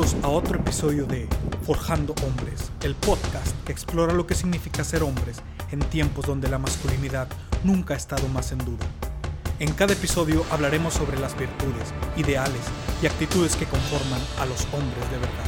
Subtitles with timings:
[0.00, 1.28] A otro episodio de
[1.66, 5.42] Forjando Hombres, el podcast que explora lo que significa ser hombres
[5.72, 7.28] en tiempos donde la masculinidad
[7.64, 8.86] nunca ha estado más en duda.
[9.58, 12.62] En cada episodio hablaremos sobre las virtudes, ideales
[13.02, 15.44] y actitudes que conforman a los hombres de verdad.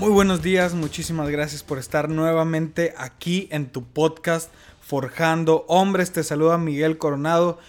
[0.00, 6.10] Muy buenos días, muchísimas gracias por estar nuevamente aquí en tu podcast Forjando Hombres.
[6.10, 7.60] Te saluda Miguel Coronado,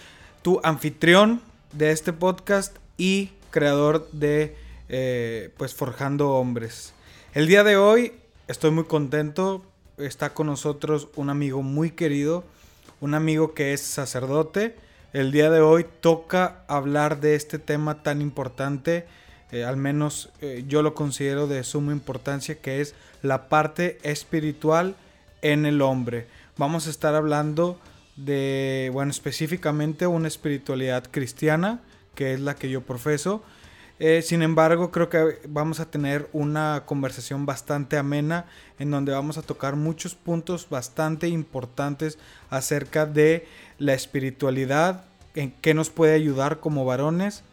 [0.41, 1.41] tu anfitrión
[1.73, 4.55] de este podcast y creador de
[4.89, 6.93] eh, pues Forjando Hombres.
[7.33, 8.13] El día de hoy
[8.47, 9.63] estoy muy contento.
[9.97, 12.43] Está con nosotros un amigo muy querido,
[12.99, 14.75] un amigo que es sacerdote.
[15.13, 19.05] El día de hoy toca hablar de este tema tan importante,
[19.51, 24.95] eh, al menos eh, yo lo considero de suma importancia, que es la parte espiritual
[25.41, 26.27] en el hombre.
[26.57, 27.79] Vamos a estar hablando
[28.15, 31.81] de, bueno, específicamente una espiritualidad cristiana,
[32.17, 33.43] que es la que yo profeso.
[33.99, 38.45] Eh, sin embargo, creo que vamos a tener una conversación bastante amena
[38.79, 42.17] en donde vamos a tocar muchos puntos bastante importantes
[42.49, 47.43] acerca de la espiritualidad, en qué nos puede ayudar como varones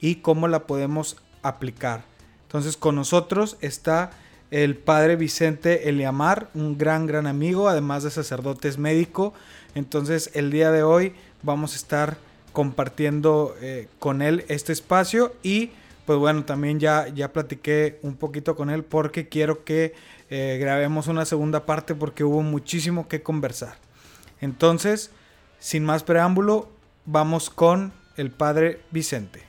[0.00, 2.04] y cómo la podemos aplicar.
[2.46, 4.10] Entonces con nosotros está
[4.52, 9.34] el padre Vicente Eliamar, un gran, gran amigo, además de sacerdote es médico.
[9.74, 12.18] Entonces el día de hoy vamos a estar
[12.52, 15.70] compartiendo eh, con él este espacio y
[16.06, 19.94] pues bueno, también ya, ya platiqué un poquito con él porque quiero que
[20.30, 23.76] eh, grabemos una segunda parte porque hubo muchísimo que conversar.
[24.40, 25.10] Entonces,
[25.58, 26.68] sin más preámbulo,
[27.04, 29.44] vamos con el padre Vicente.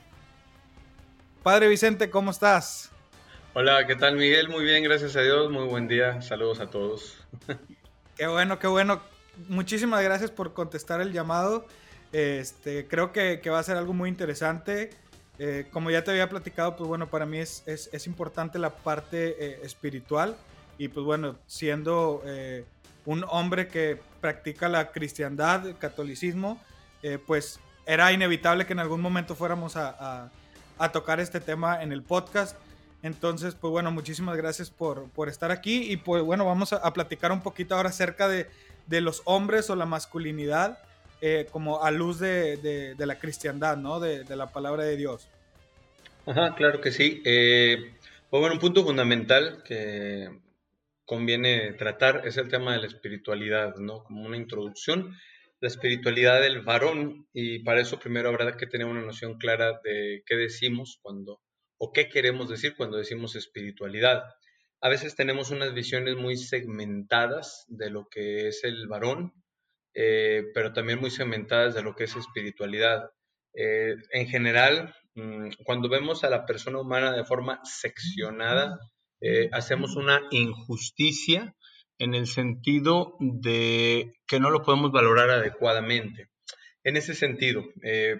[1.42, 2.92] Padre Vicente, ¿cómo estás?
[3.54, 4.50] Hola, ¿qué tal Miguel?
[4.50, 7.18] Muy bien, gracias a Dios, muy buen día, saludos a todos.
[8.18, 9.02] Qué bueno, qué bueno.
[9.50, 11.66] Muchísimas gracias por contestar el llamado.
[12.14, 14.92] Este, creo que, que va a ser algo muy interesante.
[15.40, 18.70] Eh, como ya te había platicado, pues bueno, para mí es, es, es importante la
[18.70, 20.38] parte eh, espiritual
[20.78, 22.66] y pues bueno, siendo eh,
[23.06, 26.62] un hombre que practica la cristiandad, el catolicismo,
[27.28, 30.32] pues era inevitable que en algún momento fuéramos a, a,
[30.78, 32.56] a, tocar este tema en el podcast.
[33.02, 36.94] Entonces, pues bueno, muchísimas gracias por, por estar aquí y pues bueno, vamos a, a
[36.94, 38.50] platicar un poquito ahora acerca de,
[38.88, 40.80] de los hombres o la masculinidad.
[41.26, 44.02] Eh, como a luz de, la cristiandad, ¿no?
[44.02, 45.30] De, de, la palabra de Dios.
[46.26, 47.22] Ajá, claro que sí.
[47.24, 47.94] Eh,
[48.30, 50.30] pues bueno, un punto fundamental que
[51.06, 54.04] conviene tratar es el tema de la espiritualidad, ¿no?
[54.04, 55.16] Como una introducción,
[55.62, 60.24] la espiritualidad del varón y para eso primero habrá que tener una noción clara de
[60.26, 61.40] qué decimos cuando
[61.78, 64.26] o qué queremos decir cuando decimos espiritualidad.
[64.82, 69.32] A veces tenemos unas visiones muy segmentadas de lo que es el varón,
[69.94, 73.10] eh, pero también muy cementadas de lo que es espiritualidad.
[73.54, 78.80] Eh, en general, mmm, cuando vemos a la persona humana de forma seccionada,
[79.22, 81.56] eh, hacemos una injusticia
[82.00, 86.30] en el sentido de que no lo podemos valorar adecuadamente.
[86.84, 87.64] En ese sentido,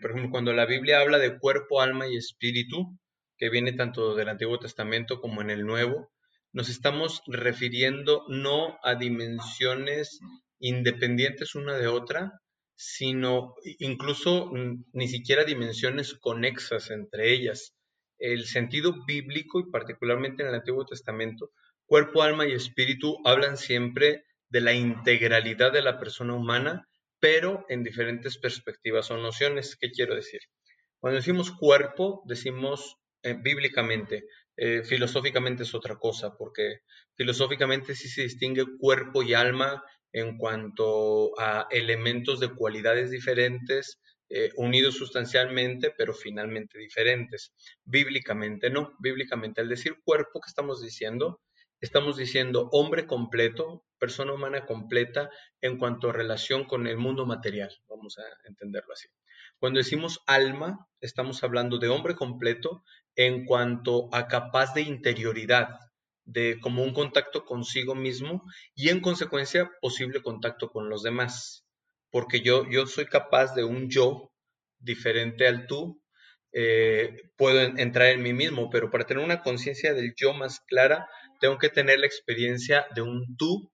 [0.02, 2.98] por ejemplo, cuando la Biblia habla de cuerpo, alma y espíritu,
[3.38, 6.14] que viene tanto del Antiguo Testamento como en el Nuevo,
[6.54, 10.22] nos estamos refiriendo no a dimensiones
[10.64, 12.40] independientes una de otra,
[12.76, 14.50] sino incluso
[14.94, 17.76] ni siquiera dimensiones conexas entre ellas.
[18.18, 21.52] El sentido bíblico y particularmente en el Antiguo Testamento,
[21.86, 26.88] cuerpo, alma y espíritu hablan siempre de la integralidad de la persona humana,
[27.20, 29.76] pero en diferentes perspectivas o nociones.
[29.76, 30.40] ¿Qué quiero decir?
[31.00, 34.24] Cuando decimos cuerpo, decimos eh, bíblicamente,
[34.56, 36.80] eh, filosóficamente es otra cosa, porque
[37.16, 44.52] filosóficamente sí se distingue cuerpo y alma en cuanto a elementos de cualidades diferentes, eh,
[44.56, 47.54] unidos sustancialmente, pero finalmente diferentes.
[47.84, 51.42] Bíblicamente no, bíblicamente al decir cuerpo, ¿qué estamos diciendo?
[51.82, 55.30] Estamos diciendo hombre completo, persona humana completa
[55.60, 59.08] en cuanto a relación con el mundo material, vamos a entenderlo así.
[59.60, 62.84] Cuando decimos alma, estamos hablando de hombre completo
[63.16, 65.78] en cuanto a capaz de interioridad,
[66.26, 68.44] de como un contacto consigo mismo
[68.76, 71.66] y en consecuencia posible contacto con los demás.
[72.12, 74.32] Porque yo, yo soy capaz de un yo
[74.80, 76.02] diferente al tú,
[76.54, 81.08] eh, puedo entrar en mí mismo, pero para tener una conciencia del yo más clara,
[81.40, 83.72] tengo que tener la experiencia de un tú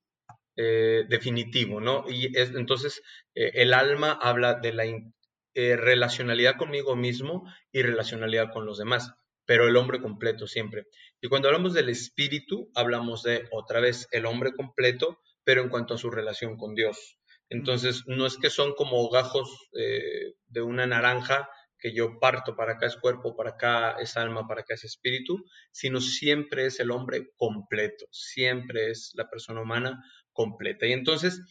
[0.55, 2.05] eh, definitivo, ¿no?
[2.09, 3.01] Y es, entonces
[3.35, 9.11] eh, el alma habla de la eh, relacionalidad conmigo mismo y relacionalidad con los demás
[9.49, 10.85] pero el hombre completo siempre.
[11.21, 15.95] Y cuando hablamos del espíritu, hablamos de otra vez el hombre completo, pero en cuanto
[15.95, 17.17] a su relación con Dios.
[17.49, 21.49] Entonces, no es que son como gajos eh, de una naranja
[21.79, 25.45] que yo parto, para acá es cuerpo, para acá es alma, para acá es espíritu,
[25.71, 30.85] sino siempre es el hombre completo, siempre es la persona humana completa.
[30.85, 31.41] Y entonces,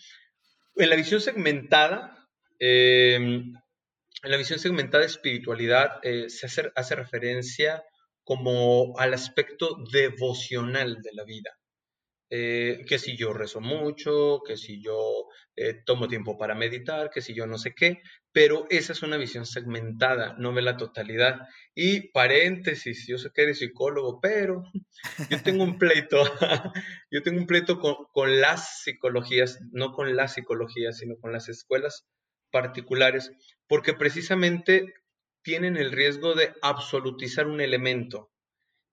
[0.76, 2.28] en la visión segmentada,
[2.58, 3.54] em,
[4.22, 7.82] en la visión segmentada de espiritualidad eh, se hace, hace referencia
[8.28, 11.50] como al aspecto devocional de la vida.
[12.28, 17.22] Eh, que si yo rezo mucho, que si yo eh, tomo tiempo para meditar, que
[17.22, 21.38] si yo no sé qué, pero esa es una visión segmentada, no ve la totalidad.
[21.74, 24.62] Y paréntesis, yo sé que eres psicólogo, pero
[25.30, 26.22] yo tengo un pleito,
[27.10, 32.06] yo tengo un pleito con, las psicologías, no con la psicología, sino con las escuelas
[32.50, 33.32] particulares,
[33.66, 34.92] porque precisamente
[35.42, 38.32] tienen el riesgo de absolutizar un elemento.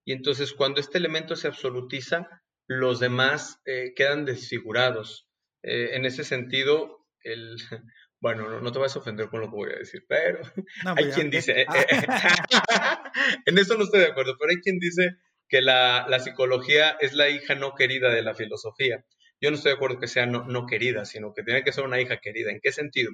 [0.06, 2.28] Y entonces cuando este elemento se absolutiza,
[2.68, 5.28] los demás eh, quedan desfigurados.
[5.64, 7.56] Eh, en ese sentido, el,
[8.20, 10.40] bueno, no, te vas a ofender con lo que voy a decir, pero
[10.86, 11.66] hay pues quien dice, eh,
[13.46, 17.30] en eso no estoy de acuerdo, pero hay quien dice que la, psicología es la
[17.30, 19.06] hija no querida de la filosofía.
[19.42, 21.84] Yo no estoy de acuerdo que sea no, no, querida, sino que tiene que ser
[21.84, 22.52] una hija querida.
[22.52, 23.12] ¿En qué sentido?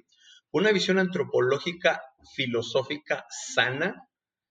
[0.51, 2.01] Una visión antropológica,
[2.35, 4.07] filosófica sana,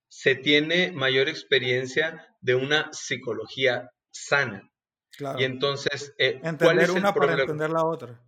[0.08, 4.70] se tiene mayor experiencia de una psicología sana.
[5.38, 8.23] Y entonces, eh, entender una para entender la otra.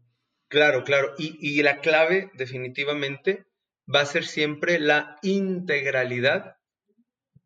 [0.48, 1.14] Claro, claro.
[1.16, 3.46] Y, la clave definitivamente
[3.92, 6.56] va a ser siempre la integralidad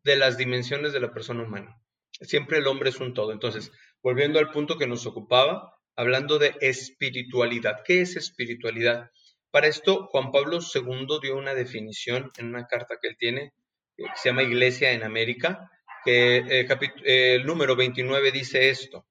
[0.03, 1.81] de las dimensiones de la persona humana.
[2.11, 3.31] Siempre el hombre es un todo.
[3.31, 3.71] Entonces,
[4.03, 7.81] volviendo al punto que nos ocupaba, hablando de espiritualidad.
[7.85, 9.09] ¿Qué es espiritualidad?
[9.51, 13.53] Para esto, Juan Pablo II dio una definición en una carta que él tiene,
[13.95, 15.71] que se llama Iglesia en América,
[16.03, 19.07] que eh, el número 29 dice esto.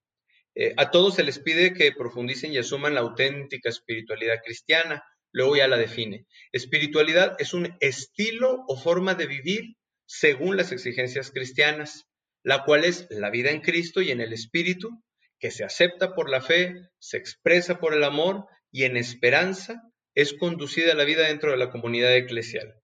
[0.55, 5.05] Eh, a todos se les pide que profundicen y asuman la auténtica espiritualidad cristiana.
[5.33, 6.27] Luego ya la define.
[6.53, 12.07] Espiritualidad es un estilo o forma de vivir según las exigencias cristianas,
[12.43, 15.03] la cual es la vida en Cristo y en el Espíritu,
[15.39, 19.83] que se acepta por la fe, se expresa por el amor y en esperanza
[20.17, 22.75] es conducida a la vida dentro de la comunidad eclesial.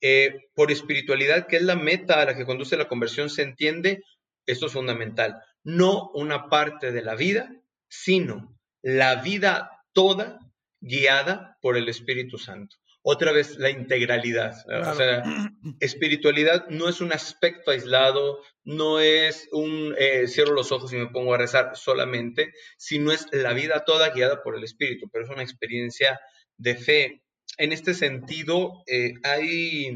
[0.00, 4.02] Eh, por espiritualidad, que es la meta a la que conduce la conversión, se entiende,
[4.46, 7.50] esto es fundamental, no una parte de la vida,
[7.88, 10.40] sino la vida toda
[10.80, 12.76] guiada por el Espíritu Santo.
[13.02, 14.54] Otra vez, la integralidad.
[14.66, 15.22] O sea,
[15.80, 21.08] espiritualidad no es un aspecto aislado, no es un eh, cierro los ojos y me
[21.08, 25.30] pongo a rezar solamente, sino es la vida toda guiada por el Espíritu, pero es
[25.30, 26.18] una experiencia
[26.60, 27.22] de fe.
[27.58, 29.92] En este sentido, eh, hay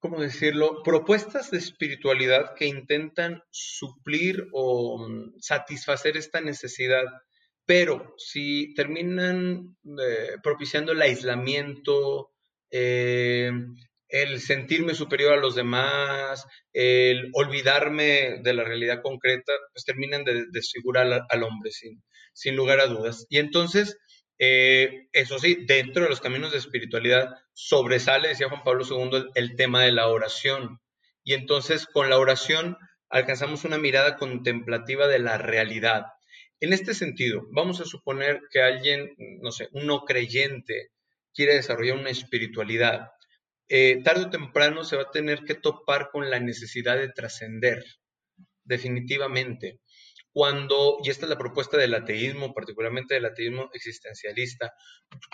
[0.00, 7.04] ¿cómo decirlo?, propuestas de espiritualidad que intentan suplir o mm, satisfacer esta necesidad,
[7.66, 12.30] pero si terminan eh, propiciando el aislamiento,
[12.70, 13.50] eh,
[14.08, 20.46] el sentirme superior a los demás, el olvidarme de la realidad concreta, pues terminan de
[20.50, 22.02] desfigurar al, hombre, sin,
[22.32, 23.26] sin lugar a dudas.
[23.28, 23.98] Y entonces,
[24.38, 29.56] eh, eso sí, dentro de los caminos de espiritualidad sobresale, decía Juan Pablo II, el,
[29.56, 30.80] tema de la oración.
[31.24, 32.76] Y entonces con la oración
[33.08, 36.06] alcanzamos una mirada contemplativa de la realidad.
[36.60, 40.90] En este sentido, vamos a suponer que alguien, no sé, un no creyente,
[41.34, 43.10] quiere desarrollar una espiritualidad.
[43.68, 47.84] Eh, tarde o temprano se va a tener que topar con la necesidad de trascender,
[48.64, 49.80] definitivamente
[50.32, 54.72] cuando, y esta es la propuesta del ateísmo, particularmente del ateísmo existencialista,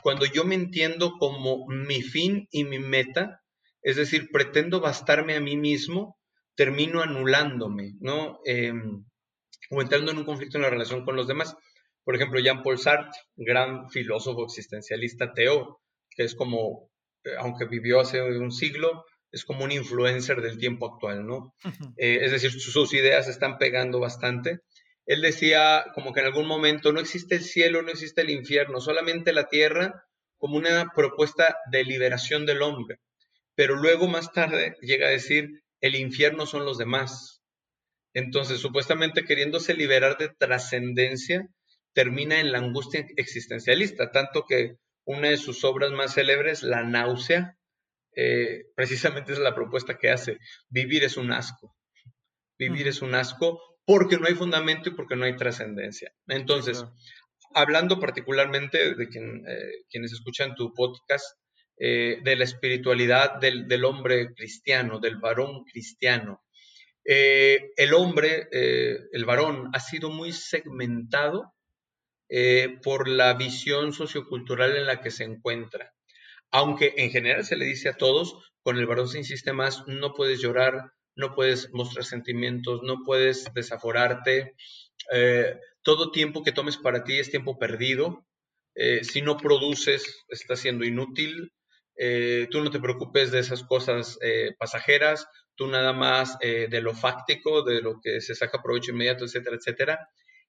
[0.02, 3.42] cuando yo me entiendo como mi fin y mi meta,
[3.82, 6.18] es decir, pretendo bastarme a mí mismo,
[6.54, 8.38] termino anulándome, ¿no?
[8.44, 9.04] Em,
[9.70, 11.56] o entrando en un conflicto en la relación con los demás.
[12.04, 16.90] Por ejemplo, Jean-Paul Sartre, gran filósofo existencialista ateo, que es como,
[17.24, 21.54] eh, aunque vivió hace un siglo, es como un influencer del tiempo actual, ¿no?
[21.96, 24.60] Eh, es decir, sus ideas están pegando bastante
[25.06, 28.80] él decía como que en algún momento no existe el cielo, no existe el infierno,
[28.80, 30.04] solamente la tierra
[30.38, 32.98] como una propuesta de liberación del hombre.
[33.54, 37.42] Pero luego más tarde llega a decir, el infierno son los demás.
[38.14, 41.48] Entonces, supuestamente queriéndose liberar de trascendencia,
[41.92, 47.58] termina en la angustia existencialista, tanto que una de sus obras más célebres, La náusea,
[48.16, 51.76] eh, precisamente es la propuesta que hace, vivir es un asco.
[52.58, 56.12] Vivir es un asco porque no hay fundamento y porque no hay trascendencia.
[56.26, 56.84] Entonces,
[57.54, 61.24] hablando particularmente de quien, eh, quienes escuchan tu podcast,
[61.76, 66.44] eh, de la espiritualidad del, hombre cristiano, del varón cristiano.
[67.04, 71.52] Eh, el hombre, el varón, ha sido muy segmentado
[72.82, 75.92] por la visión sociocultural en la que se encuentra.
[76.50, 80.14] aunque en general se le dice a todos, con el varón se insiste más, no
[80.14, 84.54] puedes llorar, no puedes mostrar sentimientos, no puedes desaforarte,
[85.12, 88.26] eh, todo tiempo que tomes para ti es tiempo perdido,
[88.74, 91.52] eh, si no produces, está siendo inútil,
[91.96, 94.18] eh, tú no te preocupes de esas cosas
[94.58, 99.56] pasajeras, tú nada más de lo fáctico, de lo que se saca provecho inmediato, etcétera,
[99.56, 100.08] etcétera.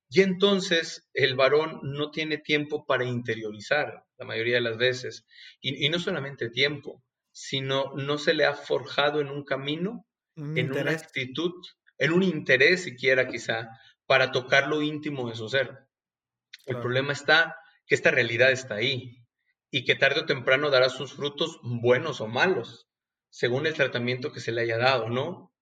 [0.10, 5.26] Y entonces el varón no tiene tiempo para interiorizar la mayoría de las veces.
[5.60, 10.05] Y, no solamente tiempo, sino no se le ha forjado en un camino,
[10.36, 11.54] en una actitud,
[11.98, 13.70] en un interés siquiera quizá,
[14.06, 15.88] para tocar lo íntimo de su ser.
[16.66, 19.24] El problema está que esta realidad está ahí
[19.72, 22.88] y que tarde o temprano dará sus frutos buenos o malos,
[23.30, 25.54] según el tratamiento que se le haya dado, ¿no?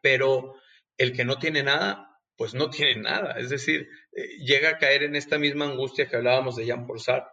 [0.00, 0.54] Pero
[0.96, 3.38] el que no tiene nada pues no tiene nada.
[3.38, 7.00] Es decir, eh, llega a caer en esta misma angustia que hablábamos de Jean Paul
[7.00, 7.30] Sartre,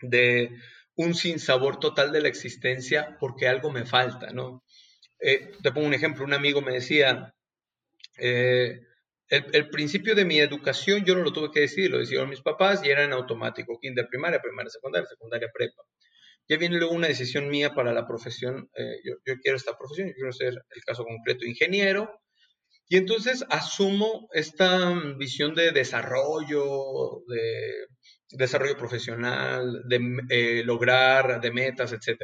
[0.00, 0.56] de
[0.94, 4.64] un sinsabor total de la existencia porque algo me falta, ¿no?
[5.20, 7.34] Eh, te pongo un ejemplo, un amigo me decía,
[8.18, 8.80] eh,
[9.28, 12.82] el, principio de mi educación yo no lo tuve que decir, lo decían mis papás
[12.84, 15.82] y era en automático, kinder primaria, primaria secundaria, secundaria prepa.
[16.48, 18.70] Ya viene luego una decisión mía para la profesión,
[19.04, 22.20] yo, yo, quiero esta profesión, yo quiero ser el caso concreto ingeniero,
[22.88, 27.86] y entonces asumo esta visión de desarrollo, de
[28.30, 32.20] desarrollo profesional, de eh, lograr, de metas, etc.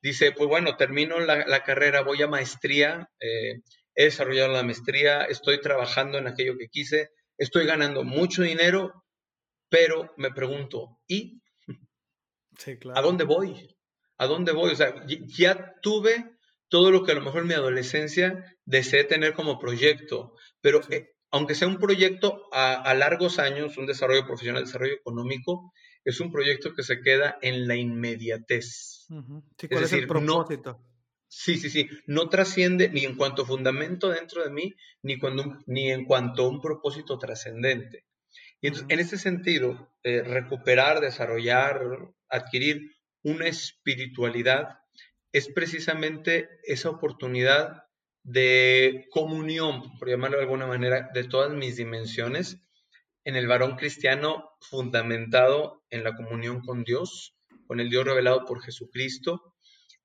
[0.00, 3.62] Dice, pues bueno, termino la, carrera, voy a maestría, eh,
[3.94, 9.04] he desarrollado la maestría, estoy trabajando en aquello que quise, estoy ganando mucho dinero,
[9.68, 11.42] pero me pregunto, ¿y?
[12.94, 13.76] ¿A dónde voy?
[14.18, 14.72] ¿A dónde voy?
[14.72, 16.38] O sea, ya tuve
[16.68, 21.14] todo lo que a lo mejor en mi adolescencia deseé tener como proyecto, pero eh,
[21.30, 25.72] aunque sea un proyecto a, largos años, un desarrollo profesional, desarrollo económico,
[26.04, 29.06] es un proyecto que se queda en la inmediatez.
[29.08, 30.80] ¿cuál es, el propósito?
[31.28, 35.58] sí, sí, sí, no trasciende ni en cuanto a fundamento dentro de mí, ni, cuando,
[35.66, 38.04] ni en cuanto a un propósito trascendente.
[38.60, 41.80] Y entonces, en ese sentido, eh, recuperar, desarrollar,
[42.28, 42.90] adquirir
[43.22, 44.78] una espiritualidad
[45.32, 47.84] es precisamente esa oportunidad
[48.28, 52.58] de comunión, por llamarlo de alguna manera, de todas mis dimensiones
[53.24, 57.34] en el varón cristiano fundamentado en la comunión con Dios,
[57.66, 59.54] con el Dios revelado por Jesucristo,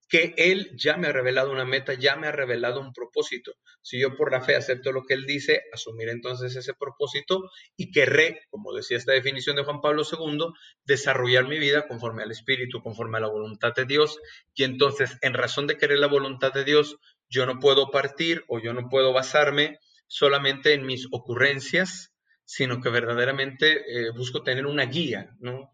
[0.07, 3.55] que Él ya me ha revelado una meta, ya me ha revelado un propósito.
[3.81, 7.91] Si yo por la fe acepto lo que Él dice, asumir entonces ese propósito y
[7.91, 10.53] querré, como decía esta definición de Juan Pablo II,
[10.85, 14.19] desarrollar mi vida conforme al Espíritu, conforme a la voluntad de Dios.
[14.53, 16.97] Y entonces, en razón de querer la voluntad de Dios,
[17.33, 22.13] yo no puedo partir o yo no puedo basarme solamente en mis ocurrencias,
[22.45, 25.73] sino que verdaderamente eh, busco tener una guía, ¿no?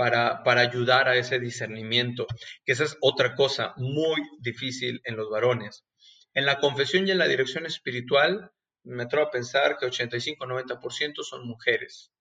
[0.00, 2.26] para, ayudar a ese discernimiento,
[2.64, 5.84] que esa es otra cosa muy difícil en los varones.
[6.32, 8.50] En la confesión y en la dirección espiritual,
[8.82, 12.12] me atrevo a pensar que 85-90% son mujeres.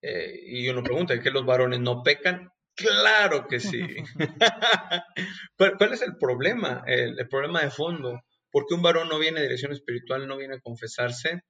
[0.00, 2.50] Eh, y uno pregunta, ¿que los varones no pecan?
[2.76, 3.80] Claro que sí.
[5.56, 6.84] ¿Cuál es el problema?
[6.86, 8.22] El, el, problema de fondo.
[8.54, 11.42] ¿Por qué un varón no viene a dirección espiritual, no viene a confesarse?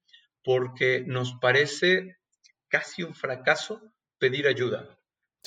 [0.42, 2.16] Porque nos parece
[2.68, 4.98] casi un fracaso pedir ayuda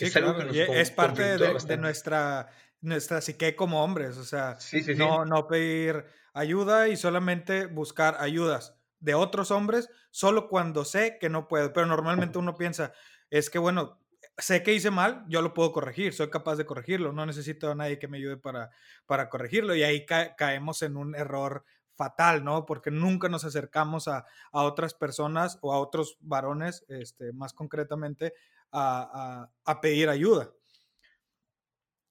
[0.05, 2.49] es, parte de, nuestra,
[2.81, 4.57] nuestra psique como hombres, o sea,
[4.95, 11.29] no, no pedir ayuda y solamente buscar ayudas de otros hombres solo cuando sé que
[11.29, 11.73] no puedo.
[11.73, 12.93] Pero normalmente uno piensa,
[13.31, 13.99] es que bueno,
[14.37, 17.75] sé que hice mal, yo lo puedo corregir, soy capaz de corregirlo, no necesito a
[17.75, 18.71] nadie que me ayude para,
[19.05, 19.75] para corregirlo.
[19.75, 21.65] Y ahí caemos en un error
[21.95, 22.65] fatal, ¿no?
[22.65, 28.33] Porque nunca nos acercamos a, a, otras personas o a otros varones, este, más concretamente,
[28.71, 29.49] a,
[29.81, 30.51] pedir ayuda.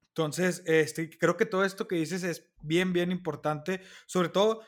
[0.08, 4.62] Entonces, este, creo que todo esto que dices es bien, bien importante, sobre todo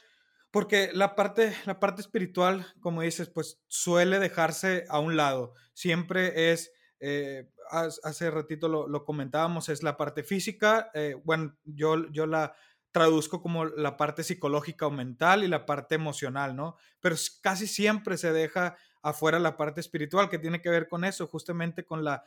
[0.51, 5.55] porque la parte, la parte espiritual, como dices, pues suele dejarse a un lado.
[5.75, 10.91] Siempre es, eh, hace ratito lo, comentábamos, es la parte física.
[10.95, 12.55] Eh, bueno, yo, yo la
[12.91, 16.77] traduzco como la parte psicológica o mental y la parte emocional, ¿no?
[17.01, 21.27] Pero casi siempre se deja afuera la parte espiritual que tiene que ver con eso,
[21.27, 22.25] justamente con la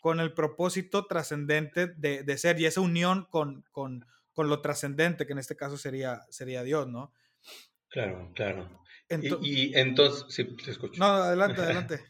[0.00, 4.04] con el propósito trascendente de, ser y esa unión con, con,
[4.34, 7.14] con lo trascendente, que en este caso sería, sería Dios, ¿no?
[7.88, 8.68] Claro, claro.
[9.08, 10.98] y, y, entonces, sí, te escucho.
[10.98, 12.04] No, adelante, adelante.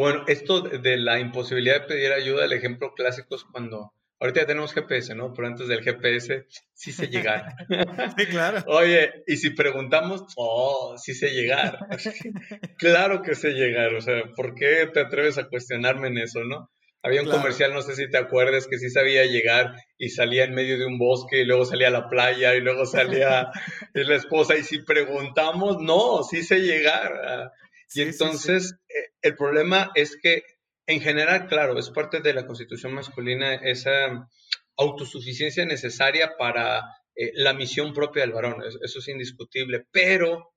[0.00, 3.92] Bueno, esto de la imposibilidad de pedir ayuda, el ejemplo clásico es cuando
[4.24, 5.34] Ahorita ya tenemos GPS, ¿no?
[5.34, 7.56] Pero antes del GPS sí sé llegar.
[8.16, 8.64] sí, claro.
[8.68, 11.78] Oye, y si preguntamos, oh, sí sé llegar.
[12.78, 13.92] claro que sé llegar.
[13.94, 16.70] O sea, ¿por qué te atreves a cuestionarme en eso, no?
[17.02, 20.54] Había un comercial, no sé si te acuerdas, que sí sabía llegar y salía en
[20.54, 23.50] medio de un bosque y luego salía a la playa y luego salía
[23.92, 24.56] la esposa.
[24.56, 27.52] Y si preguntamos, no, sí sé llegar.
[27.94, 30.42] Y entonces eh, el problema es que
[30.86, 34.28] en general, claro, es parte de la constitución masculina esa
[34.76, 36.82] autosuficiencia necesaria para
[37.14, 38.62] eh, la misión propia del varón.
[38.82, 39.86] Eso es indiscutible.
[39.90, 40.52] Pero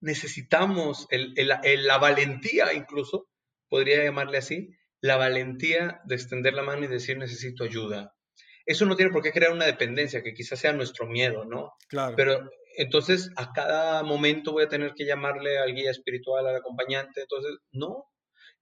[0.00, 3.28] necesitamos la valentía incluso,
[3.68, 8.14] podría llamarle así, la valentía de extender la mano y decir necesito ayuda.
[8.64, 11.72] Eso no tiene por qué crear una dependencia, que quizás sea nuestro miedo, ¿no?
[11.88, 12.16] Claro.
[12.16, 17.22] Pero entonces a cada momento voy a tener que llamarle al guía espiritual, al acompañante,
[17.22, 18.04] entonces, no.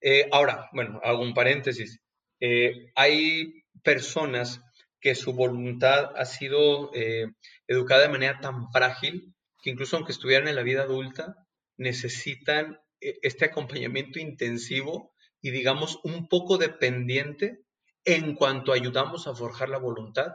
[0.00, 2.00] Eh, ahora, bueno, hago un paréntesis.
[2.40, 4.60] Eh, hay personas
[5.00, 7.26] que su voluntad ha sido eh,
[7.66, 11.36] educada de manera tan frágil que incluso aunque estuvieran en la vida adulta,
[11.76, 17.64] necesitan este acompañamiento intensivo y digamos un poco dependiente
[18.04, 20.32] en cuanto ayudamos a forjar la voluntad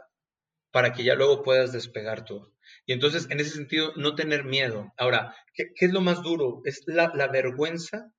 [0.70, 2.52] para que ya luego puedas despegar todo.
[2.90, 4.92] Y entonces, en ese sentido, no tener miedo.
[4.98, 6.60] Ahora, ¿qué, es lo más duro?
[6.64, 8.10] Es la, vergüenza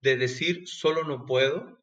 [0.00, 1.82] de decir solo no puedo,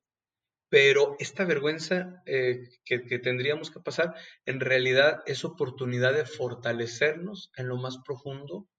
[0.70, 4.16] pero esta vergüenza eh, que, que, tendríamos que pasar,
[4.46, 8.70] en realidad es oportunidad de fortalecernos en lo más profundo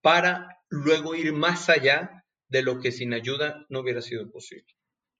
[0.00, 4.74] para luego ir más allá de lo que sin ayuda no hubiera sido posible.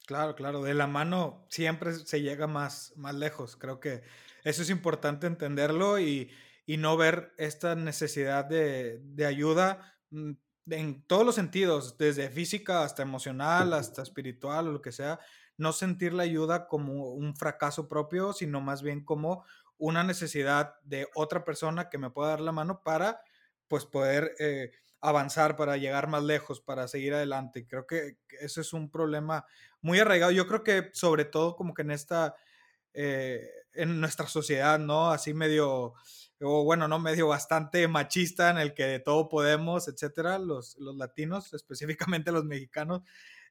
[0.06, 3.58] Claro, claro, de la mano siempre se llega más, más lejos.
[3.58, 4.00] Creo que
[4.42, 6.30] eso es importante entenderlo y,
[6.76, 10.32] no ver esta necesidad de, ayuda mm,
[10.70, 15.18] en todos los sentidos, desde física hasta emocional, hasta espiritual o lo que sea.
[15.56, 19.44] No sentir la ayuda como un fracaso propio, sino más bien como
[19.78, 23.22] una necesidad de otra persona que me pueda dar la mano para
[23.66, 27.66] pues poder eh, avanzar, para llegar más lejos, para seguir adelante.
[27.66, 29.46] Creo que eso es un problema
[29.80, 30.32] muy arraigado.
[30.32, 32.34] Yo creo que sobre todo como que en esta,
[32.92, 35.10] eh, en nuestra sociedad, ¿no?
[35.10, 35.94] Así medio,
[36.40, 41.52] o bueno, no medio bastante machista en el que todo podemos, etcétera, los, los latinos,
[41.52, 43.02] específicamente los mexicanos.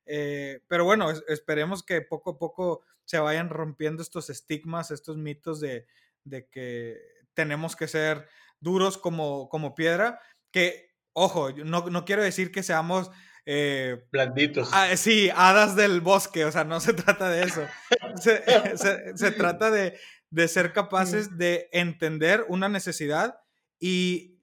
[0.05, 5.59] Eh, pero bueno, esperemos que poco a poco se vayan rompiendo estos estigmas, estos mitos
[5.59, 5.85] de,
[6.23, 6.97] de que
[7.33, 8.27] tenemos que ser
[8.59, 10.19] duros como, como piedra,
[10.51, 13.11] que, ojo, no, no quiero decir que seamos
[13.51, 14.69] eh, Blanditos.
[14.73, 17.65] Ah, sí, hadas del bosque, o sea, no se trata de eso.
[18.21, 19.97] Se, trata de,
[20.47, 23.39] ser capaces de entender una necesidad
[23.79, 24.39] y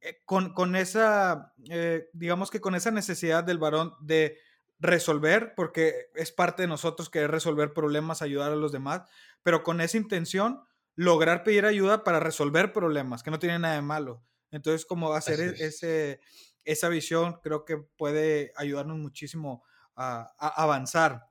[0.00, 4.38] eh, con, esa, eh, digamos que con esa necesidad del varón de
[4.78, 9.02] resolver, porque es parte de nosotros querer resolver problemas, ayudar a los demás,
[9.42, 10.62] pero con esa intención,
[10.94, 14.22] lograr pedir ayuda para resolver problemas, que no tiene nada de malo.
[14.50, 16.20] Entonces, como hacer e, ese,
[16.64, 21.26] esa visión creo que puede ayudarnos muchísimo a, avanzar.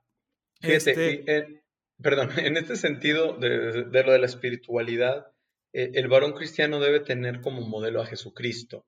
[0.62, 1.64] este...
[2.02, 5.28] perdón, en este sentido de, lo de la espiritualidad,
[5.74, 8.86] eh, el varón cristiano debe tener como modelo a Jesucristo.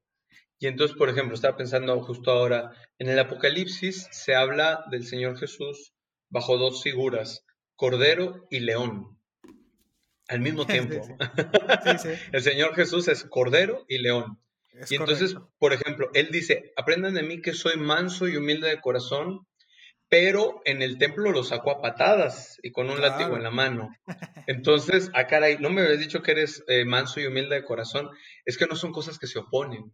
[0.59, 5.37] Y entonces, por ejemplo, estaba pensando justo ahora, en el Apocalipsis se habla del Señor
[5.37, 5.93] Jesús
[6.29, 9.19] bajo dos figuras, Cordero y León,
[10.27, 10.95] al mismo tiempo.
[12.31, 14.39] el Señor Jesús es Cordero y León
[14.89, 18.81] y entonces, por ejemplo, él dice, aprendan de mí que soy manso y humilde de
[18.81, 19.47] corazón,
[20.09, 23.89] pero en el templo lo sacó a patadas y con un látigo en la mano.
[24.47, 28.09] Entonces, ah, caray, no me habías dicho que eres eh, manso y humilde de corazón,
[28.45, 29.93] es que no son cosas que se oponen.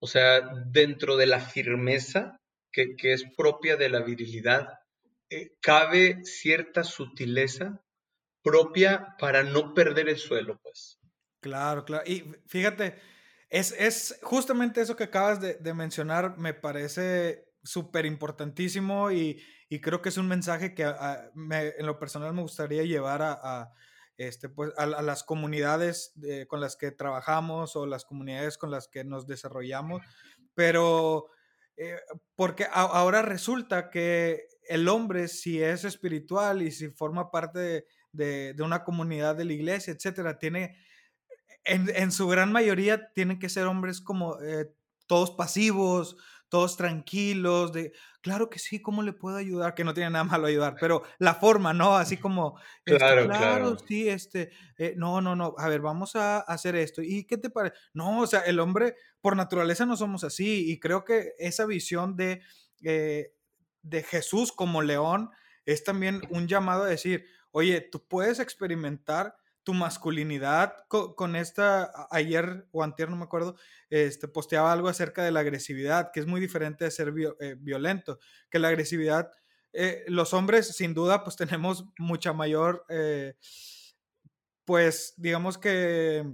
[0.00, 2.40] O sea, dentro de la firmeza
[2.72, 4.68] que, es propia de la virilidad,
[5.30, 7.80] eh, cabe cierta sutileza
[8.42, 10.98] propia para no perder el suelo, pues.
[11.40, 12.04] Claro, claro.
[12.06, 12.96] Y fíjate,
[13.50, 19.42] es, justamente eso que acabas de, mencionar, me parece súper importantísimo y,
[19.80, 23.72] creo que es un mensaje que en lo personal me gustaría llevar a,
[24.18, 26.12] este, pues, a, las comunidades
[26.46, 30.02] con las que trabajamos o las comunidades con las que nos desarrollamos,
[30.54, 31.30] pero
[31.78, 31.96] eh,
[32.34, 38.62] porque ahora resulta que el hombre, si es espiritual y si forma parte de, de
[38.62, 40.76] una comunidad de la iglesia, etcétera, tiene
[41.64, 44.72] en, su gran mayoría tienen que ser hombres como eh,
[45.06, 46.16] todos pasivos,
[46.52, 49.74] todos tranquilos, de, claro que sí, ¿cómo le puedo ayudar?
[49.74, 51.96] Que no tiene nada malo ayudar, pero la forma, ¿no?
[51.96, 56.40] Así como, este, claro, claro, sí, este, eh, no, no, no, a ver, vamos a
[56.40, 57.00] hacer esto.
[57.00, 57.76] ¿Y qué te parece?
[57.94, 62.16] No, o sea, el hombre, por naturaleza no somos así, y creo que esa visión
[62.16, 62.42] de,
[62.82, 63.32] eh,
[63.80, 65.30] de Jesús como león
[65.64, 72.66] es también un llamado a decir, oye, tú puedes experimentar tu masculinidad con, esta, ayer
[72.72, 73.56] o antier, no me acuerdo,
[73.90, 78.18] este, posteaba algo acerca de la agresividad, que es muy diferente de ser eh, violento,
[78.50, 79.30] que la agresividad
[79.74, 83.36] eh, los hombres sin duda pues tenemos mucha mayor, eh,
[84.66, 86.30] pues digamos que,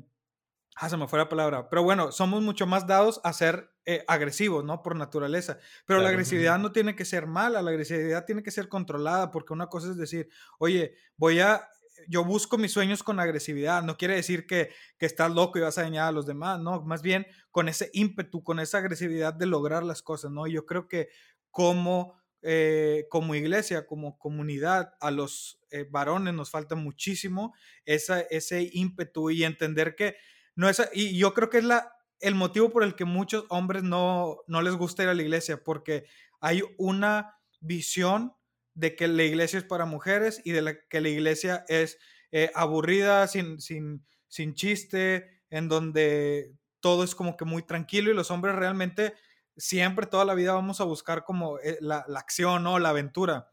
[0.74, 3.70] ah, se me fue la palabra, pero bueno, somos mucho más dados a ser
[4.06, 4.82] agresivos, ¿no?
[4.82, 5.58] Por naturaleza.
[5.86, 9.54] Pero la agresividad no tiene que ser mala, la agresividad tiene que ser controlada, porque
[9.54, 11.66] una cosa es decir, oye, voy a
[12.06, 13.82] yo busco mis sueños con agresividad.
[13.82, 16.82] No quiere decir que, que, estás loco y vas a dañar a los demás, no,
[16.82, 20.46] más bien con ese ímpetu, con esa agresividad de lograr las cosas, ¿no?
[20.46, 21.08] Yo creo que
[21.50, 29.30] como, eh, como iglesia, como comunidad, a los eh, varones nos falta muchísimo ese ímpetu
[29.30, 30.16] y entender que
[30.54, 33.82] no es, y yo creo que es la, el motivo por el que muchos hombres
[33.82, 36.06] no, no les gusta ir a la iglesia, porque
[36.40, 38.34] hay una visión
[38.78, 41.98] de que la iglesia es para mujeres y de que la iglesia es
[42.30, 48.14] eh, aburrida, sin, sin, sin chiste, en donde todo es como que muy tranquilo y
[48.14, 49.14] los hombres realmente
[49.56, 53.52] siempre, toda la vida vamos a buscar como eh, la, la acción o la aventura.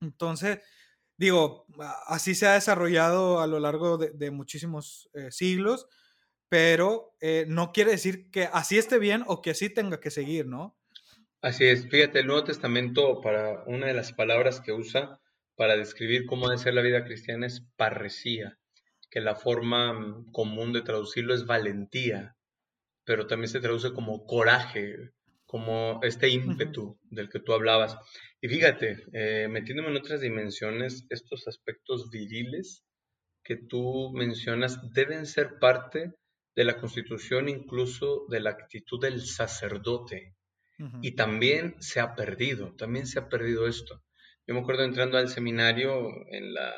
[0.00, 0.60] Entonces,
[1.18, 1.66] digo,
[2.06, 5.88] así se ha desarrollado a lo largo de, muchísimos eh, siglos,
[6.48, 7.14] pero
[7.48, 10.79] no quiere decir que así esté bien o que así tenga que seguir, ¿no?
[11.42, 15.18] Así es, fíjate, el Nuevo Testamento, para una de las palabras que usa
[15.56, 18.58] para describir cómo debe ser la vida cristiana es parresía,
[19.10, 22.36] que la forma mm, común de traducirlo es valentía,
[23.04, 25.12] pero también se traduce como coraje,
[25.46, 27.96] como este ímpetu del que tú hablabas.
[28.42, 32.84] Y fíjate, eh, metiéndome en otras dimensiones, estos aspectos viriles
[33.42, 36.12] que tú mencionas deben ser parte
[36.54, 40.34] de la constitución incluso de la actitud del sacerdote.
[41.02, 44.02] Y también se ha perdido, también se ha perdido esto.
[44.46, 46.72] Yo me acuerdo entrando al seminario, en la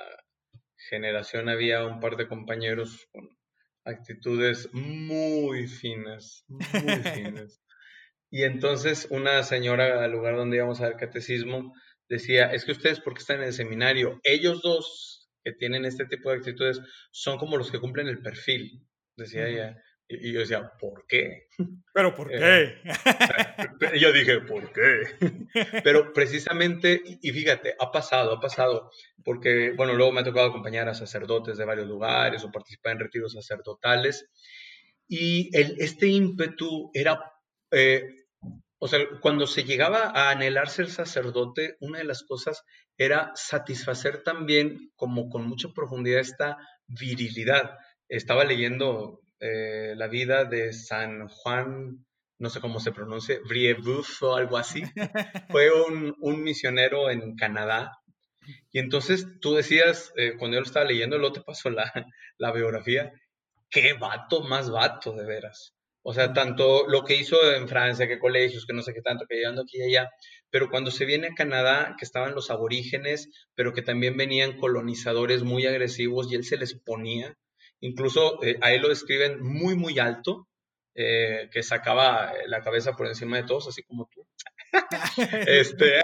[0.88, 3.28] generación había un par de compañeros con
[3.84, 6.58] actitudes muy finas, muy
[7.14, 7.60] finas.
[8.30, 11.74] Y entonces una señora al lugar donde íbamos a ver catecismo
[12.08, 16.30] decía, es que ustedes porque están en el seminario, ellos dos que tienen este tipo
[16.30, 18.86] de actitudes son como los que cumplen el perfil,
[19.16, 19.82] decía ella.
[20.20, 21.48] Y yo decía, ¿por qué?
[21.92, 23.98] ¿Pero por eh, qué?
[24.00, 25.02] yo dije, ¿por qué?
[25.84, 28.90] Pero precisamente, y fíjate, ha pasado, ha pasado,
[29.24, 33.00] porque, bueno, luego me ha tocado acompañar a sacerdotes de varios lugares o participar en
[33.00, 34.28] retiros sacerdotales,
[35.08, 37.20] y el, este ímpetu era,
[37.70, 38.04] eh,
[38.78, 42.64] o sea, cuando se llegaba a anhelar ser sacerdote, una de las cosas
[42.96, 47.78] era satisfacer también, como con mucha profundidad, esta virilidad.
[48.08, 52.06] Estaba leyendo eh, la vida de San Juan,
[52.38, 54.84] no sé cómo se pronuncia, Briebeuf o algo así.
[55.50, 57.90] Fue un, un, misionero en Canadá.
[58.70, 61.92] Y entonces tú decías, eh, cuando yo lo estaba leyendo, luego te pasó la,
[62.38, 63.12] la biografía,
[63.68, 65.74] qué vato más vato, de veras.
[66.02, 69.26] O sea, tanto lo que hizo en Francia, que colegios, que no sé qué tanto,
[69.28, 70.08] que llegando aquí y allá,
[70.50, 75.42] pero cuando se viene a Canadá, que estaban los aborígenes, pero que también venían colonizadores
[75.42, 77.36] muy agresivos y él se les ponía,
[77.82, 80.48] Incluso eh, a él lo describen muy, muy alto,
[80.94, 84.24] eh, que sacaba la cabeza por encima de todos, así como tú.
[85.48, 86.00] este,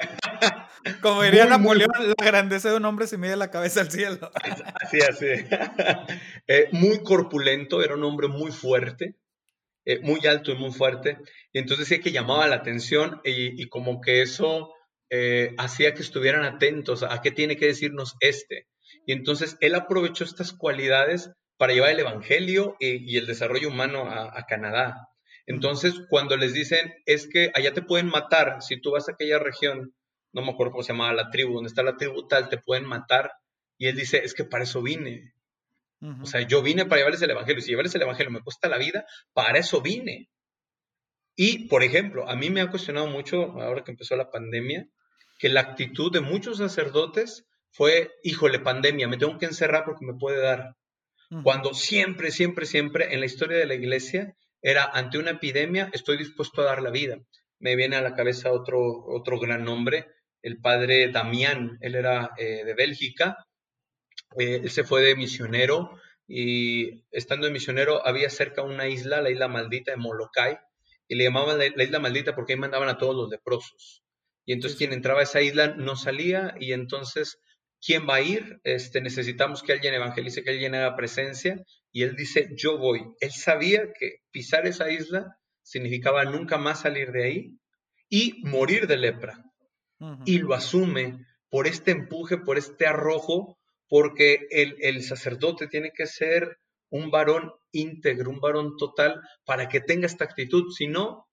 [1.01, 4.31] como diría Napoleón, la grandeza de un hombre se mide la cabeza al cielo.
[4.83, 5.27] así, así.
[6.49, 9.15] Eh, muy corpulento, era un hombre muy fuerte,
[10.03, 11.19] muy alto y muy fuerte.
[11.53, 14.73] Y entonces decía que llamaba la atención y, y como que eso
[15.59, 18.67] hacía que estuvieran atentos a qué tiene que decirnos este.
[19.07, 24.47] Y entonces él aprovechó estas cualidades para llevar el Evangelio y, el desarrollo humano a,
[24.47, 25.09] Canadá.
[25.47, 29.39] Entonces, cuando les dicen, es que allá te pueden matar, si tú vas a aquella
[29.39, 29.95] región,
[30.33, 32.85] no me acuerdo cómo se llamaba la tribu, donde está la tribu tal, te pueden
[32.85, 33.33] matar.
[33.77, 35.35] Y él dice, es que para eso vine.
[36.23, 37.61] O sea, yo vine para llevarles el Evangelio.
[37.61, 40.31] Si llevarles el Evangelio me cuesta la vida, para eso vine.
[41.35, 44.89] Y, por ejemplo, a mí me ha cuestionado mucho, ahora que empezó la pandemia,
[45.39, 50.15] que la actitud de muchos sacerdotes fue, híjole, pandemia, me tengo que encerrar porque me
[50.15, 50.77] puede dar.
[51.43, 56.17] Cuando siempre, siempre, siempre en la historia de la iglesia era ante una epidemia, estoy
[56.17, 57.19] dispuesto a dar la vida.
[57.59, 60.07] Me viene a la cabeza otro, otro gran nombre,
[60.43, 63.37] el padre Damián, él era eh, de Bélgica,
[64.39, 65.91] eh, él se fue de misionero
[66.27, 70.59] y estando de misionero había cerca una isla, la isla maldita de Molokai,
[71.09, 74.03] y le llamaban la, isla maldita porque ahí mandaban a todos los leprosos.
[74.45, 77.41] Y entonces quien entraba a esa isla no salía y entonces
[77.81, 78.61] ¿Quién va a ir?
[78.65, 81.63] Este, necesitamos que alguien evangelice, que alguien haga presencia.
[81.93, 83.03] Y él dice, yo voy.
[83.21, 87.59] Él sabía que pisar esa isla significaba nunca más salir de ahí
[88.09, 89.45] y morir de lepra.
[90.25, 91.19] Y lo asume
[91.51, 96.59] por este empuje, por este arrojo, porque el, el sacerdote tiene que ser
[96.91, 100.71] un varón íntegro, un varón total, para que tenga esta actitud.
[100.71, 101.29] Si no,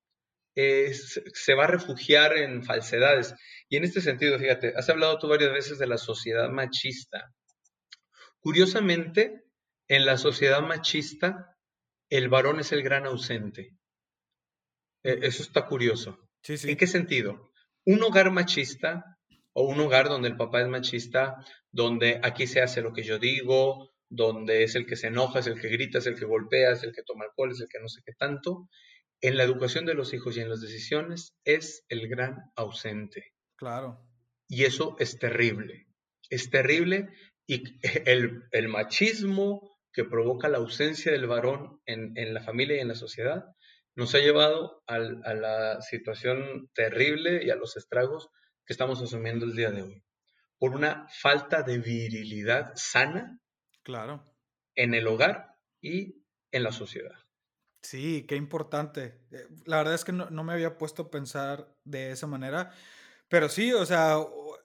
[0.55, 3.35] se va a refugiar en falsedades.
[3.69, 7.33] Y en este sentido, fíjate, has hablado tú varias veces de la sociedad machista.
[8.39, 9.43] Curiosamente,
[9.87, 11.57] en la sociedad machista,
[12.09, 13.75] el varón es el gran ausente.
[15.03, 16.19] E, eso está curioso.
[16.47, 17.51] ¿En qué sentido?
[17.85, 19.17] Un hogar machista
[19.53, 21.35] o un hogar donde el papá es machista,
[21.71, 25.47] donde aquí se hace lo que yo digo, donde es el que se enoja, es
[25.47, 27.79] el que grita, es el que golpea, es el que toma alcohol, es el que
[27.79, 28.69] no sé qué tanto,
[29.21, 33.34] en la educación de los hijos y en las decisiones es el gran ausente.
[33.55, 34.05] Claro.
[34.47, 35.87] Y eso es terrible.
[36.29, 37.09] Es terrible
[37.47, 37.63] y
[38.51, 43.45] el, machismo que provoca la ausencia del varón en, la familia y en la sociedad
[43.95, 48.29] nos ha llevado a la situación terrible y a los estragos
[48.65, 50.03] que estamos asumiendo el día de hoy.
[50.57, 53.39] Por una falta de virilidad sana.
[53.83, 54.35] Claro.
[54.75, 57.15] En el hogar y en la sociedad.
[57.85, 59.21] Sí, qué importante.
[59.31, 62.71] Eh, la verdad es que no, me había puesto a pensar de esa manera,
[63.27, 64.17] pero sí, o sea,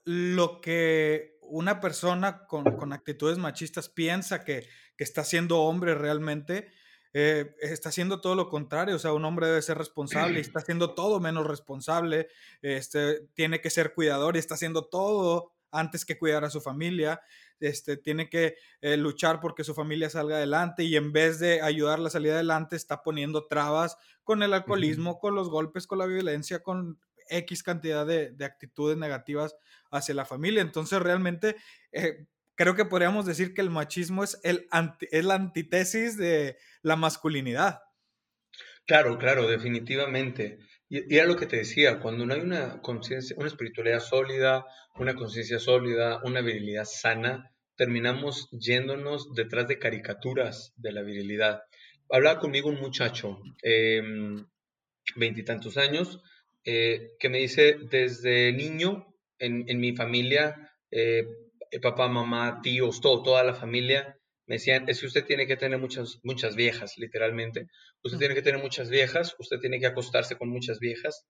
[0.04, 4.66] lo que una persona con, actitudes machistas piensa que,
[4.98, 6.70] está siendo hombre realmente,
[7.14, 10.58] eh, está haciendo todo lo contrario, o sea, un hombre debe ser responsable y está
[10.58, 12.28] haciendo todo menos responsable,
[12.60, 17.22] este, tiene que ser cuidador y está haciendo todo antes que cuidar a su familia,
[17.60, 22.08] este, tiene que eh, luchar porque su familia salga adelante y en vez de ayudarla
[22.08, 26.62] a salir adelante está poniendo trabas con el alcoholismo, con los golpes, con la violencia,
[26.62, 26.98] con
[27.30, 29.56] X cantidad de, actitudes negativas
[29.90, 30.60] hacia la familia.
[30.60, 31.56] Entonces realmente
[31.92, 34.68] eh, creo que podríamos decir que el machismo es, el
[35.10, 37.80] es la antítesis de la masculinidad.
[38.86, 40.58] Claro, claro, definitivamente.
[40.88, 44.66] Y, era lo que te decía, cuando no hay una conciencia, una espiritualidad sólida,
[44.96, 51.62] una conciencia sólida, una virilidad sana, terminamos yéndonos detrás de caricaturas de la virilidad.
[52.10, 54.44] Hablaba conmigo un muchacho, em,
[55.16, 56.20] veintitantos años,
[56.64, 59.06] eh, que me dice, desde niño,
[59.38, 61.24] en, mi familia, eh,
[61.80, 65.78] papá, mamá, tíos, todo, toda la familia, me decían, es que usted tiene que tener
[65.78, 67.68] muchas, muchas viejas, literalmente.
[68.02, 71.24] Usted tiene que tener muchas viejas, usted tiene que acostarse con muchas viejas,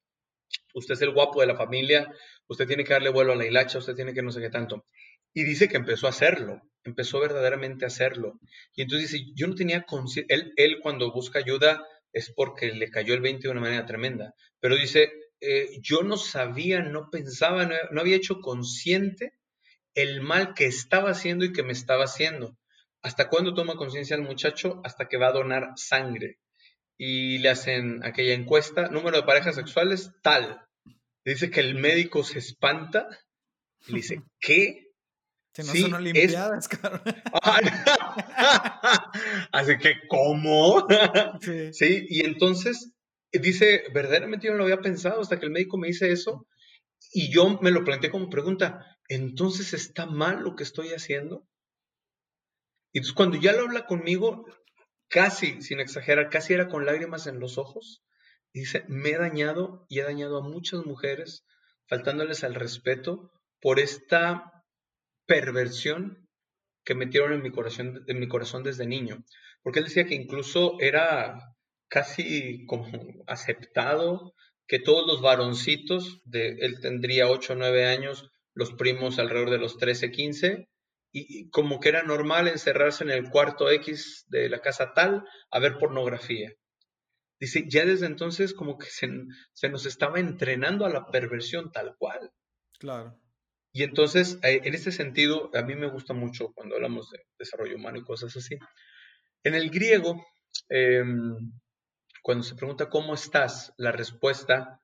[0.74, 2.12] usted es el guapo de la familia,
[2.48, 4.86] usted tiene que darle vuelo a la hilacha, usted tiene que no sé qué tanto.
[5.32, 8.40] Y dice que empezó a hacerlo, empezó verdaderamente a hacerlo.
[8.74, 12.90] Y entonces dice, yo no tenía conciencia, él, él cuando busca ayuda es porque le
[12.90, 17.68] cayó el 20 de una manera tremenda, pero dice, eh, yo no sabía, no pensaba,
[17.90, 19.34] no había hecho consciente
[19.94, 22.56] el mal que estaba haciendo y que me estaba haciendo.
[23.02, 24.80] ¿Hasta cuándo toma conciencia el muchacho?
[24.84, 26.38] Hasta que va a donar sangre.
[26.98, 30.60] Y le hacen aquella encuesta, número de parejas sexuales, tal.
[31.24, 33.08] Dice que el médico se espanta
[33.86, 34.89] y le dice, ¿qué?
[35.52, 36.68] Que no son olimpiadas,
[39.52, 40.86] Así que, ¿cómo?
[41.40, 41.72] Sí.
[41.72, 42.06] sí.
[42.08, 42.92] y entonces
[43.32, 46.46] dice, verdaderamente yo no lo había pensado hasta que el médico me dice eso.
[47.12, 51.46] Y yo me lo planteé como pregunta, ¿entonces está mal lo que estoy haciendo?
[52.92, 54.44] Y entonces cuando ya lo habla conmigo,
[55.08, 58.04] casi, sin exagerar, casi era con lágrimas en los ojos,
[58.52, 61.44] dice, me he dañado y he dañado a muchas mujeres,
[61.86, 64.59] faltándoles al respeto por esta
[65.30, 66.28] perversión
[66.84, 69.24] que metieron en mi corazón, en mi corazón desde niño.
[69.62, 71.54] Porque él decía que incluso era
[71.88, 72.90] casi como
[73.28, 74.34] aceptado
[74.66, 79.58] que todos los varoncitos, de, él tendría 8 o 9 años, los primos alrededor de
[79.58, 80.68] los 13, 15,
[81.12, 85.58] y como que era normal encerrarse en el cuarto X de la casa tal a
[85.60, 86.52] ver pornografía.
[87.38, 92.32] Dice, ya desde entonces como que se, nos estaba entrenando a la perversión tal cual.
[92.80, 93.16] Claro.
[93.72, 97.76] Y entonces, eh, en este sentido, a mí me gusta mucho cuando hablamos de desarrollo
[97.76, 98.56] humano y cosas así.
[99.44, 100.24] En el griego,
[100.68, 101.52] em,
[102.22, 104.80] cuando se pregunta cómo estás, la respuesta,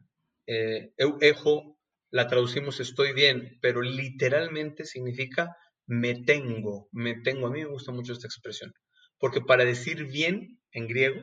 [0.46, 1.78] eh, ejo,
[2.10, 7.48] la traducimos estoy bien, pero literalmente significa me tengo, me tengo.
[7.48, 8.72] A mí me gusta mucho esta expresión,
[9.18, 11.20] porque para decir bien en griego,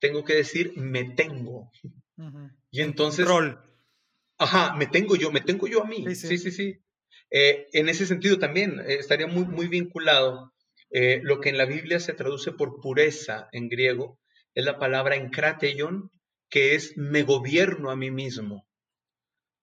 [0.00, 1.70] tengo que decir me tengo.
[2.70, 3.26] Y entonces...
[3.26, 3.67] Control.
[4.38, 6.14] Ajá, me tengo yo, me tengo yo a mí.
[6.14, 6.78] Sí, sí, sí.
[7.30, 10.52] Eh, en ese sentido también eh, estaría muy, muy vinculado
[10.90, 14.18] eh, lo que en la Biblia se traduce por pureza en griego,
[14.54, 16.10] es la palabra enkrateion,
[16.48, 18.66] que es me gobierno a mí mismo.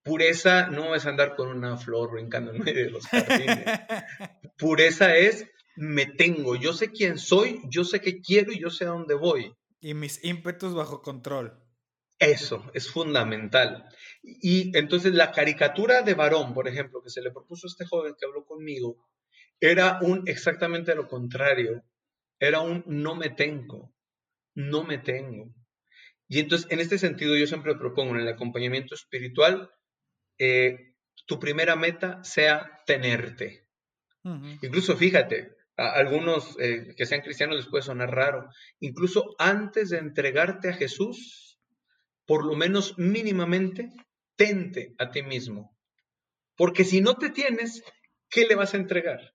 [0.04, 3.66] Pureza no es andar con una flor brincando en medio de los jardines.
[4.58, 8.86] Pureza es me tengo, yo sé quién soy, yo sé qué quiero y yo sé
[8.86, 9.56] a dónde voy.
[9.82, 11.60] Y mis ímpetus bajo control.
[12.20, 13.90] Eso es fundamental.
[14.28, 18.16] Y entonces la caricatura de varón, por ejemplo, que se le propuso a este joven
[18.20, 19.08] que habló conmigo,
[19.60, 21.84] era un exactamente lo contrario.
[22.40, 23.94] Era un no me tengo,
[24.56, 25.54] no me tengo.
[26.28, 29.70] Y entonces, en este sentido, yo siempre propongo en el acompañamiento espiritual
[30.38, 33.68] eh, tu primera meta sea tenerte.
[34.64, 38.50] Incluso fíjate, a algunos eh, que sean cristianos les puede sonar raro.
[38.80, 41.60] Incluso antes de entregarte a Jesús,
[42.26, 43.92] por lo menos mínimamente,
[44.36, 45.78] tente a ti mismo.
[46.56, 47.84] Porque si no te tienes,
[48.30, 49.34] ¿qué le vas a entregar?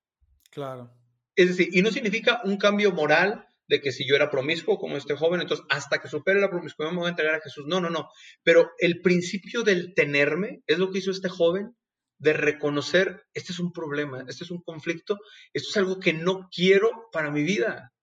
[0.50, 0.90] Claro.
[1.36, 4.96] Es decir, y no significa un cambio moral de que si yo era promiscuo como
[4.96, 7.66] este joven, entonces hasta que supere la promiscuidad me voy a entregar a Jesús.
[7.66, 8.08] No, no, no.
[8.42, 11.76] Pero el principio del tenerme es lo que hizo este joven,
[12.20, 15.18] de reconocer, este es un problema, este es un conflicto,
[15.54, 17.94] esto es algo que no quiero para mi vida.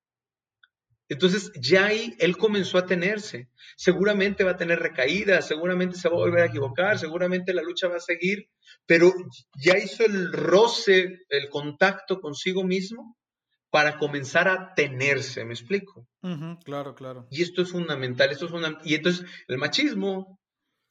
[1.09, 3.49] Entonces ya ahí él comenzó a tenerse.
[3.75, 7.87] Seguramente va a tener recaídas, seguramente se va a volver a equivocar, seguramente la lucha
[7.87, 8.49] va a seguir,
[8.85, 9.13] pero
[9.55, 13.17] ya hizo el roce, el contacto consigo mismo
[13.69, 16.07] para comenzar a tenerse, ¿me explico?
[16.65, 17.27] claro, claro.
[17.29, 18.85] Y esto es fundamental, esto es fundamental.
[18.85, 20.39] Y entonces el machismo,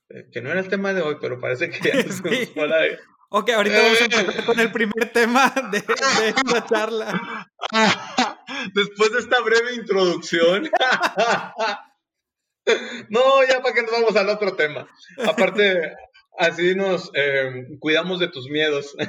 [0.09, 2.53] eh, que no era el tema de hoy, pero parece que ya sí.
[3.29, 7.51] Ok, ahorita vamos a empezar con el primer tema de, de esta charla.
[8.75, 10.71] Después de esta breve introducción.
[13.11, 14.89] no, ya para que nos vamos al otro tema.
[15.27, 15.95] Aparte,
[16.39, 18.95] así nos eh, cuidamos de tus miedos.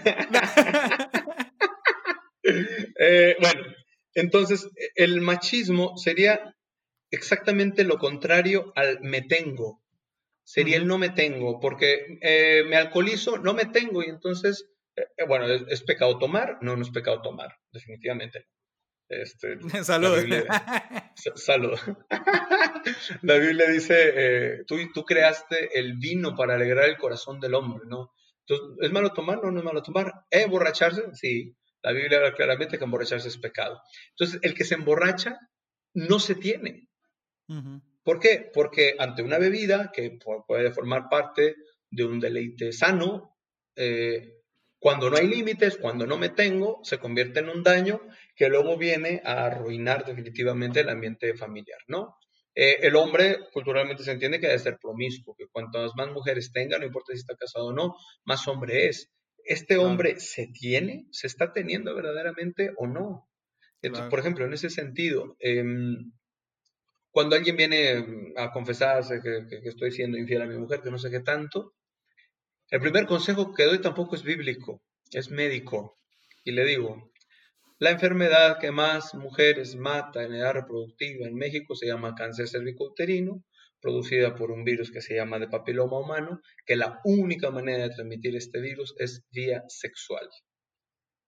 [3.00, 3.62] Eh, bueno,
[4.14, 6.56] entonces el machismo sería
[7.12, 9.84] exactamente lo contrario al me tengo.
[10.46, 14.66] Sería el no me tengo, porque eh, me alcoholizo, no me tengo, y entonces,
[15.28, 16.58] bueno, ¿es, pecado tomar?
[16.62, 18.48] No, no es pecado tomar, definitivamente.
[19.10, 20.18] Este, salud.
[21.36, 21.80] salud.
[23.22, 27.86] la Biblia dice, eh, tú, tú creaste el vino para alegrar el corazón del hombre,
[27.88, 28.12] ¿no?
[28.46, 29.42] Entonces, ¿es malo tomar?
[29.44, 30.26] No, no es malo tomar.
[30.30, 31.04] ¿Eh, emborracharse?
[31.14, 31.56] Sí.
[31.82, 33.82] La Biblia habla claramente que emborracharse es pecado.
[34.10, 35.40] Entonces, el que se emborracha
[35.94, 36.90] no se tiene.
[38.04, 38.50] ¿Por qué?
[38.54, 40.18] Porque ante una bebida que
[40.48, 41.56] puede formar parte
[41.90, 43.38] de un deleite sano,
[43.76, 44.38] eh,
[44.80, 48.02] cuando no hay límites, cuando no me tengo, se convierte en un daño
[48.38, 52.16] que luego viene a arruinar definitivamente el ambiente familiar, ¿no?
[52.54, 56.78] Eh, el hombre culturalmente se entiende que debe ser promiscuo, que cuantas más mujeres tenga,
[56.78, 57.96] no importa si está casado o no,
[58.26, 59.12] más hombre es.
[59.44, 61.08] ¿Este hombre se tiene?
[61.12, 63.28] ¿Se está teniendo verdaderamente o no?
[63.82, 66.12] Entonces, por ejemplo, en ese sentido, em,
[67.12, 71.00] cuando alguien viene a confesarse que, que, estoy siendo infiel a mi mujer, que no
[71.00, 71.74] sé qué tanto,
[72.70, 75.98] el primer consejo que doy tampoco es bíblico, es médico.
[76.44, 77.12] Y le digo,
[77.80, 83.44] la enfermedad que más mujeres mata en edad reproductiva en México se llama cáncer cervicouterino,
[83.80, 87.94] producida por un virus que se llama de papiloma humano, que la única manera de
[87.94, 90.28] transmitir este virus es vía sexual.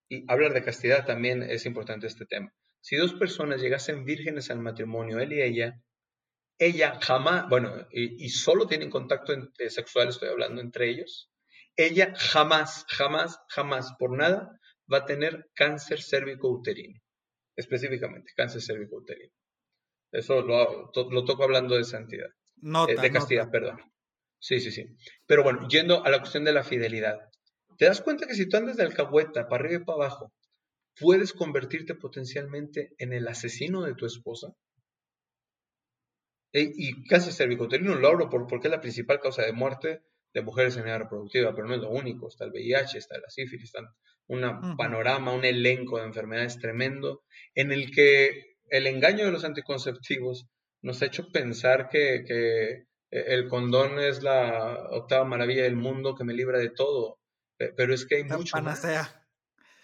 [0.10, 2.52] Y hablar de castidad también es importante este tema.
[2.82, 5.84] Si dos personas llegasen vírgenes al matrimonio, él y ella,
[6.58, 9.34] ella jamás, bueno, y, solo tienen contacto
[9.70, 11.32] sexual, estoy hablando entre ellos,
[11.76, 14.60] ella jamás, jamás, jamás, por nada,
[14.92, 17.00] va a tener cáncer cérvico-uterino.
[17.56, 19.34] Específicamente, cáncer cérvico-uterino.
[20.12, 22.30] Eso lo, lo, toco hablando de santidad.
[22.58, 23.80] Nota, eh, de castidad, perdón.
[24.40, 24.86] Sí, sí, sí.
[25.28, 27.20] Pero bueno, yendo a la cuestión de la fidelidad.
[27.78, 30.34] ¿Te das cuenta que si tú andas de alcahueta para arriba y para abajo,
[31.00, 34.54] puedes convertirte potencialmente en el asesino de tu esposa?
[36.52, 40.02] y cáncer cervicoterino lo hablo por, porque es la principal causa de muerte
[40.34, 42.28] de mujeres en edad reproductiva, pero no es lo único.
[42.28, 43.82] Está el VIH, está la sífilis, está
[44.28, 47.24] un panorama, un elenco de enfermedades tremendo,
[47.56, 50.48] en el que el engaño de los anticonceptivos
[50.82, 56.24] nos ha hecho pensar que, que el condón es la octava maravilla del mundo que
[56.24, 57.20] me libra de todo,
[57.58, 59.26] pero es que hay mucho panacea.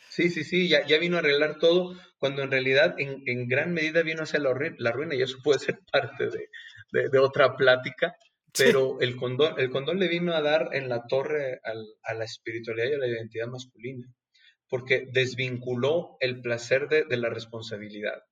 [0.10, 3.73] Sí, sí, sí, ya, ya, vino a arreglar todo, cuando en realidad en, en gran
[3.73, 6.49] medida vino a hacer la, la, ruina y eso puede ser parte de,
[6.91, 8.15] de, de otra plática.
[8.57, 12.89] Pero el, condón, el condón le vino a dar en la torre a la espiritualidad
[12.89, 14.07] y a la identidad masculina,
[14.69, 18.23] porque desvinculó el placer de, la responsabilidad.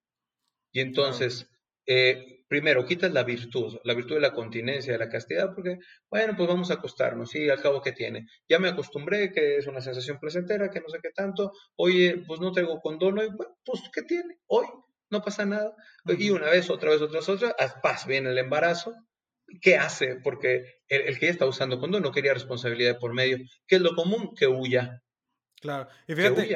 [0.72, 1.50] Y entonces,
[1.86, 6.36] eh, primero, quitas la virtud, la virtud de la continencia, de la castidad, porque, bueno,
[6.38, 8.28] pues vamos a acostarnos, sí, al cabo que tiene.
[8.48, 11.52] Ya me acostumbré, que es una sensación placentera, que no sé qué tanto.
[11.76, 13.30] Oye, pues no tengo condón hoy,
[13.66, 14.38] pues ¿qué tiene?
[14.48, 14.68] Hoy
[15.10, 15.76] no pasa nada.
[16.06, 18.94] Y una vez, otra vez, otra vez, otra, paz, viene el embarazo,
[19.62, 20.16] ¿qué hace?
[20.24, 23.38] Porque el, que ya está usando condón no quería responsabilidad por medio.
[23.68, 24.34] ¿Qué es lo común?
[24.36, 25.02] Que huya.
[25.62, 25.88] Claro.
[26.08, 26.48] Y fíjate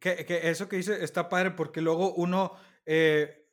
[0.00, 3.46] que, que, eso que dice está padre porque luego uno eh,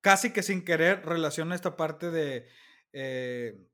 [0.00, 2.46] casi que sin querer relaciona esta parte de,
[2.92, 3.68] eh,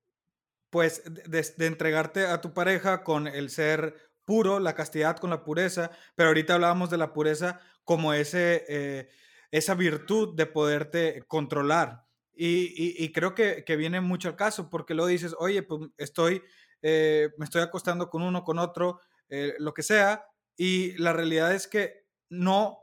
[0.71, 5.91] pues, de, entregarte a tu pareja con el ser puro, la castidad con la pureza,
[6.15, 9.09] pero ahorita hablábamos de la pureza como ese, eh,
[9.51, 12.04] esa virtud de poderte controlar.
[12.37, 16.43] Y, creo que, viene mucho al caso, porque luego dices, oye, pues estoy,
[16.83, 20.27] eh, me estoy acostando con uno, con otro, eh, lo que sea.
[20.57, 22.79] Y la realidad es que no,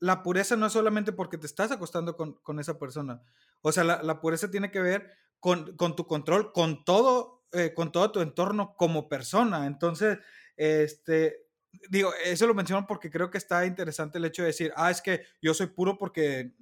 [0.00, 3.22] la, pureza no es solamente porque te estás acostando con, con esa persona.
[3.60, 7.74] O sea, la, la, pureza tiene que ver con, con tu control, con todo, eh,
[7.74, 9.66] con todo tu entorno como persona.
[9.66, 10.18] Entonces,
[10.56, 11.46] este,
[11.90, 15.00] digo, eso lo menciono porque creo que está interesante el hecho de decir, ah, es
[15.00, 16.54] que yo soy puro porque,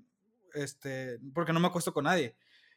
[0.55, 2.37] este, porque no me acuesto con nadie.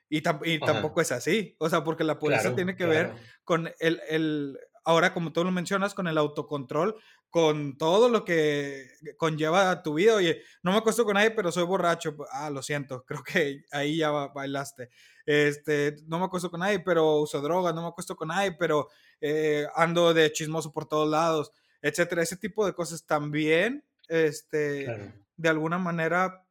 [0.09, 1.55] Y, y tampoco es así.
[1.59, 3.13] O sea, porque la pureza tiene que ver
[3.43, 6.95] con el, el, ahora como tú lo mencionas, con el autocontrol,
[7.29, 10.15] con todo lo que conlleva tu vida.
[10.15, 12.15] Oye, no me acuesto con nadie, pero soy borracho.
[12.31, 14.89] Ah, lo siento, creo que ahí ya bailaste.
[15.25, 18.89] Este, no me acuesto con nadie, pero uso drogas, no me acuesto con nadie, pero
[19.19, 21.51] eh, ando de chismoso por todos lados,
[21.81, 22.21] etcétera.
[22.21, 26.42] Ese tipo de cosas también, este, de alguna manera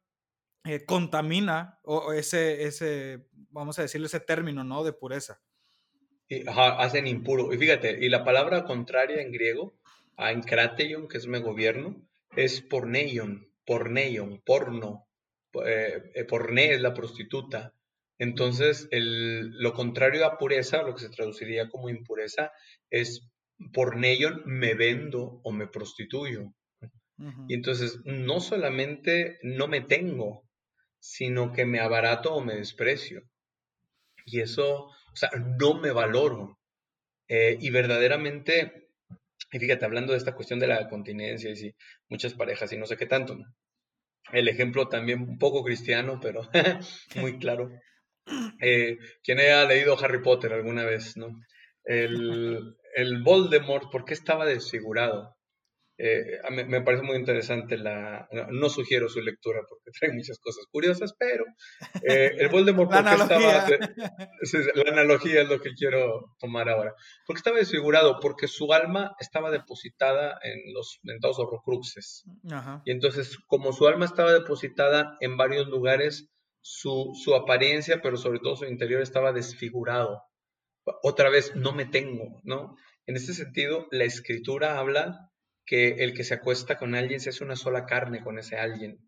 [0.65, 4.83] eh, contamina o ese, ese, vamos a decirlo, ese término, ¿no?
[4.83, 5.41] De pureza.
[6.29, 7.53] Y, hacen impuro.
[7.53, 9.77] Y fíjate, y la palabra contraria en griego
[10.15, 12.01] a Encrateion, que es me gobierno,
[12.35, 15.07] es porneion, porneion, porno.
[15.65, 17.73] Eh, eh, porné es la prostituta.
[18.17, 22.51] Entonces, el, lo contrario a pureza, lo que se traduciría como impureza,
[22.89, 23.29] es
[23.73, 26.53] porneion, me vendo o me prostituyo.
[27.47, 30.43] Y entonces, no solamente no me tengo,
[31.03, 33.23] sino que me abarato o me desprecio.
[34.25, 35.29] Y eso, o sea,
[35.59, 36.59] no me valoro.
[37.27, 38.83] Eh, y verdaderamente
[39.51, 41.75] y fíjate, hablando de esta cuestión de la continencia y
[42.09, 43.37] muchas parejas y no sé qué tanto.
[44.31, 46.49] El ejemplo también un poco cristiano, pero
[47.15, 47.69] muy claro.
[48.61, 51.27] Eh, quien haya leído Harry Potter alguna vez, ¿no?
[51.83, 55.35] El, el Voldemort, ¿por qué estaba desfigurado?
[55.97, 58.27] Eh, me, parece muy interesante la...
[58.51, 61.45] No, sugiero su lectura porque trae muchas cosas curiosas, pero
[62.01, 62.91] eh, el Voldemort...
[62.91, 63.79] la, analogía.
[64.75, 66.93] la analogía es lo que quiero tomar ahora.
[67.25, 68.19] ¿Por qué estaba desfigurado?
[68.19, 72.25] Porque su alma estaba depositada en los mentados horrocruxes.
[72.85, 76.29] Y entonces, como su alma estaba depositada en varios lugares,
[76.61, 80.23] su, su apariencia, pero sobre todo su interior estaba desfigurado.
[81.03, 82.75] Otra vez, no me tengo, ¿no?
[83.05, 85.29] En este sentido, la escritura habla
[85.65, 88.99] que el que se acuesta con alguien se hace una sola carne con ese alguien.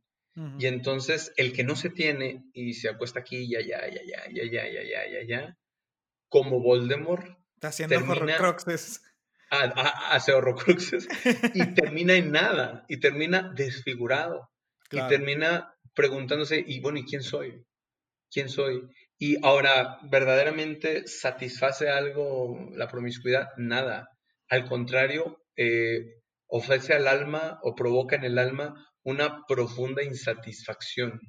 [0.59, 4.23] Y entonces el que no se tiene y se acuesta aquí y allá, y allá,
[4.29, 5.57] y allá, y allá, y allá,
[6.27, 7.25] como Voldemort.
[7.53, 9.01] Está haciendo horrocruxes.
[9.49, 11.07] Hace horrocruxes.
[11.53, 12.83] y termina en nada.
[12.89, 14.49] Y termina desfigurado.
[14.91, 17.65] Y termina preguntándose, y bueno, ¿y quién soy?
[18.29, 18.81] ¿Quién soy?
[19.17, 23.47] Y ahora, ¿verdaderamente satisface algo la promiscuidad?
[23.55, 24.09] Nada.
[24.49, 26.01] Al contrario, eh,
[26.55, 31.19] ofrece al alma o provoca en el alma una profunda insatisfacción.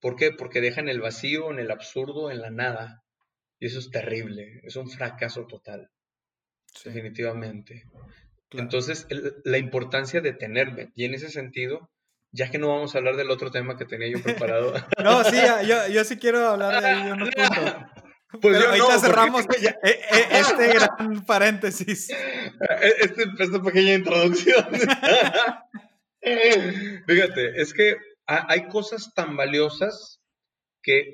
[0.00, 0.32] ¿Por qué?
[0.32, 3.04] Porque deja en el vacío, en el absurdo, en la nada.
[3.60, 5.88] Y eso es terrible, es un fracaso total,
[6.84, 7.84] definitivamente.
[8.50, 9.06] Entonces,
[9.44, 11.92] la importancia de tenerme, y en ese sentido,
[12.32, 14.74] ya que no vamos a hablar del otro tema que tenía yo preparado.
[15.04, 18.03] no, sí, yo, yo sí quiero hablar de ahí unos puntos.
[18.40, 22.10] Pues Pero ahorita cerramos e, e, este gran paréntesis.
[22.10, 22.52] E,
[23.00, 24.66] este, esta pequeña introducción.
[27.06, 30.20] Fíjate, es que hay cosas tan valiosas
[30.82, 31.12] que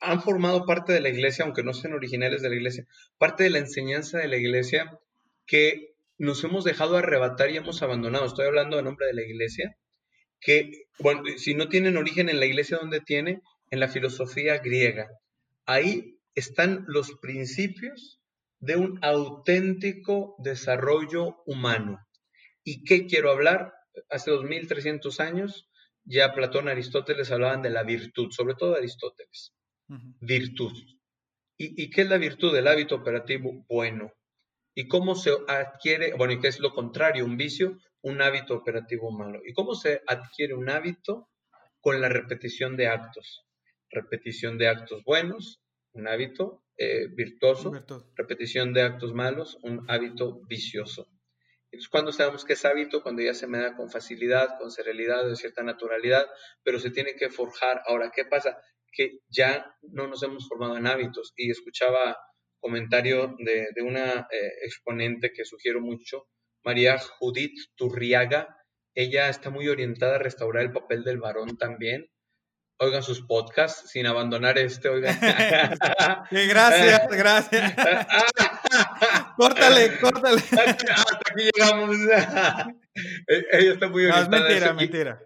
[0.00, 2.86] han formado parte de la iglesia, aunque no sean originales de la iglesia,
[3.16, 4.98] parte de la enseñanza de la iglesia
[5.46, 8.26] que nos hemos dejado arrebatar y hemos abandonado.
[8.26, 9.76] Estoy hablando en nombre de la iglesia,
[10.40, 13.40] que, bueno, si no tienen origen en la iglesia, ¿dónde tiene?
[13.70, 15.08] En la filosofía griega.
[15.64, 18.20] Ahí están los principios
[18.60, 21.98] de un auténtico desarrollo humano.
[22.64, 23.72] ¿Y qué quiero hablar?
[24.08, 25.68] Hace 2300 años
[26.04, 29.52] ya Platón y Aristóteles hablaban de la virtud, sobre todo Aristóteles.
[30.20, 30.72] Virtud.
[31.56, 32.54] ¿Y, ¿Y, qué es la virtud?
[32.54, 34.12] del hábito operativo bueno.
[34.74, 37.78] ¿Y cómo se adquiere, bueno, y qué es lo contrario, un vicio?
[38.00, 39.40] Un hábito operativo malo.
[39.44, 41.28] ¿Y cómo se adquiere un hábito?
[41.80, 43.44] Con la repetición de actos.
[43.90, 45.60] Repetición de actos buenos,
[45.92, 47.72] un hábito eh, virtuoso,
[48.14, 51.08] repetición de actos malos, un hábito vicioso.
[51.70, 55.26] Entonces, cuando sabemos que es hábito, cuando ya se me da con facilidad, con serenidad,
[55.26, 56.26] de cierta naturalidad,
[56.62, 57.82] pero se tiene que forjar.
[57.86, 58.58] Ahora, ¿qué pasa?
[58.92, 61.34] Que ya no nos hemos formado en hábitos.
[61.36, 62.16] Y escuchaba
[62.60, 66.28] comentario de, una eh, exponente que sugiero mucho,
[66.64, 68.56] María Judith Turriaga.
[68.94, 72.10] Ella está muy orientada a restaurar el papel del varón también
[72.78, 75.18] oigan sus podcasts sin abandonar este, oigan.
[76.30, 77.74] gracias, gracias.
[79.36, 80.40] córtale, córtale.
[80.50, 81.96] Hasta aquí llegamos.
[83.26, 84.06] E-, ella está muy.
[84.06, 85.22] No, es mentira, mentira.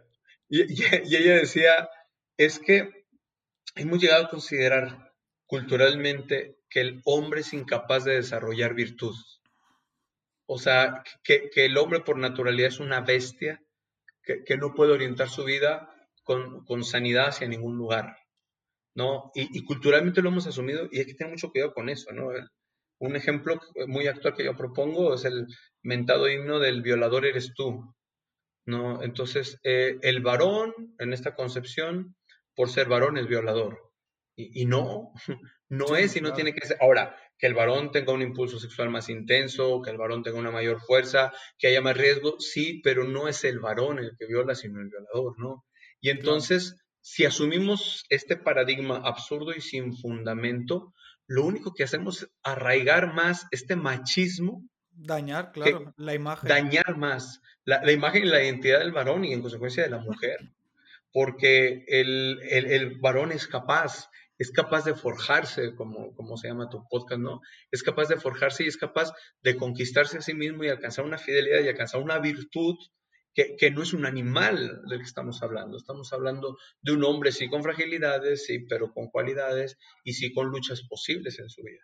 [0.48, 1.88] Y, y, ella decía,
[2.36, 3.06] es que
[3.74, 5.12] hemos llegado a considerar
[5.46, 9.14] culturalmente que el hombre es incapaz de desarrollar virtud.
[10.46, 13.62] O sea, que, el hombre por naturalidad es una bestia
[14.22, 15.91] que, no puede orientar su vida
[16.22, 18.16] con, con, sanidad hacia ningún lugar,
[18.94, 19.30] ¿no?
[19.34, 22.30] Y, culturalmente lo hemos asumido y hay que tener mucho cuidado con eso, ¿no?
[23.02, 25.48] un ejemplo muy actual que yo propongo es el
[25.82, 27.92] mentado himno del violador eres tú,
[28.64, 29.02] ¿no?
[29.02, 32.14] Entonces, eh, el varón en esta concepción,
[32.54, 33.78] por ser varón, es violador.
[34.34, 35.12] Y, no,
[35.68, 36.78] no es y no tiene que ser.
[36.80, 40.52] Ahora, que el varón tenga un impulso sexual más intenso, que el varón tenga una
[40.52, 44.54] mayor fuerza, que haya más riesgo, sí, pero no es el varón el que viola,
[44.54, 45.64] sino el violador, ¿no?
[46.02, 50.92] Y entonces, si asumimos este paradigma absurdo y sin fundamento,
[51.26, 54.62] lo único que hacemos es arraigar más este machismo
[54.94, 56.48] Dañar, claro, la imagen.
[56.48, 60.38] Dañar más la, imagen y la identidad del varón y en consecuencia de la mujer.
[61.12, 66.86] Porque el, el, varón es capaz, es capaz de forjarse, como, como se llama tu
[66.88, 67.40] podcast, ¿no?
[67.70, 71.18] Es capaz de forjarse y es capaz de conquistarse a sí mismo y alcanzar una
[71.18, 72.76] fidelidad y alcanzar una virtud
[73.34, 75.76] que, no es un animal del que estamos hablando.
[75.76, 80.48] Estamos hablando de un hombre, sí, con fragilidades, sí, pero con cualidades y sí con
[80.48, 81.82] luchas posibles en su vida.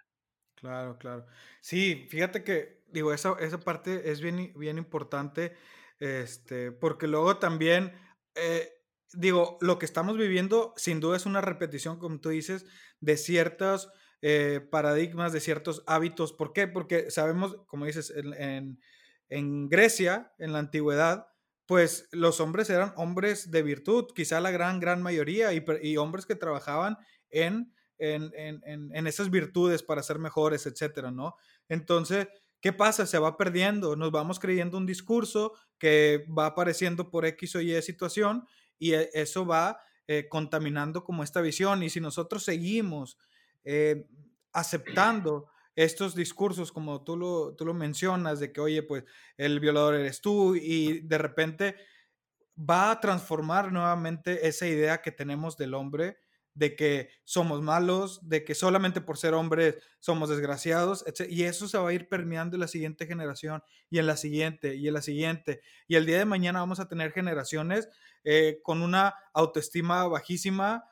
[0.54, 1.26] Claro, claro.
[1.60, 5.54] Sí, fíjate que, digo, esa, esa parte es bien, bien importante,
[6.00, 7.92] este, porque luego también,
[8.34, 8.68] eh,
[9.12, 12.66] digo, lo que estamos viviendo sin duda es una repetición, como tú dices,
[13.00, 13.90] de ciertos
[14.20, 16.32] eh, paradigmas, de ciertos hábitos.
[16.32, 16.66] ¿Por qué?
[16.66, 18.80] Porque sabemos, como dices, en,
[19.28, 21.28] en, Grecia, en la antigüedad,
[21.68, 26.34] pues los hombres eran hombres de virtud, quizá la gran, gran mayoría, y, hombres que
[26.34, 26.98] trabajaban
[27.30, 31.36] en en, esas virtudes para ser mejores, etcétera, ¿no?
[31.68, 32.28] Entonces,
[32.60, 33.06] ¿qué pasa?
[33.06, 37.80] Se va perdiendo, nos vamos creyendo un discurso que va apareciendo por X o Y
[37.82, 38.46] situación
[38.78, 41.82] y e, eso va eh, contaminando como esta visión.
[41.82, 43.18] Y si nosotros seguimos
[43.64, 44.06] eh,
[44.52, 45.50] aceptando
[45.84, 49.04] estos discursos, como tú lo, tú lo mencionas, de que, oye, pues
[49.36, 51.76] el violador eres tú y de repente
[52.58, 56.18] va a transformar nuevamente esa idea que tenemos del hombre
[56.54, 61.30] de que somos malos, de que solamente por ser hombres somos desgraciados, etc.
[61.30, 64.74] Y eso se va a ir permeando en la siguiente generación y en la siguiente
[64.74, 65.60] y en la siguiente.
[65.86, 67.88] Y el día de mañana vamos a tener generaciones
[68.24, 70.90] eh, con una autoestima bajísima,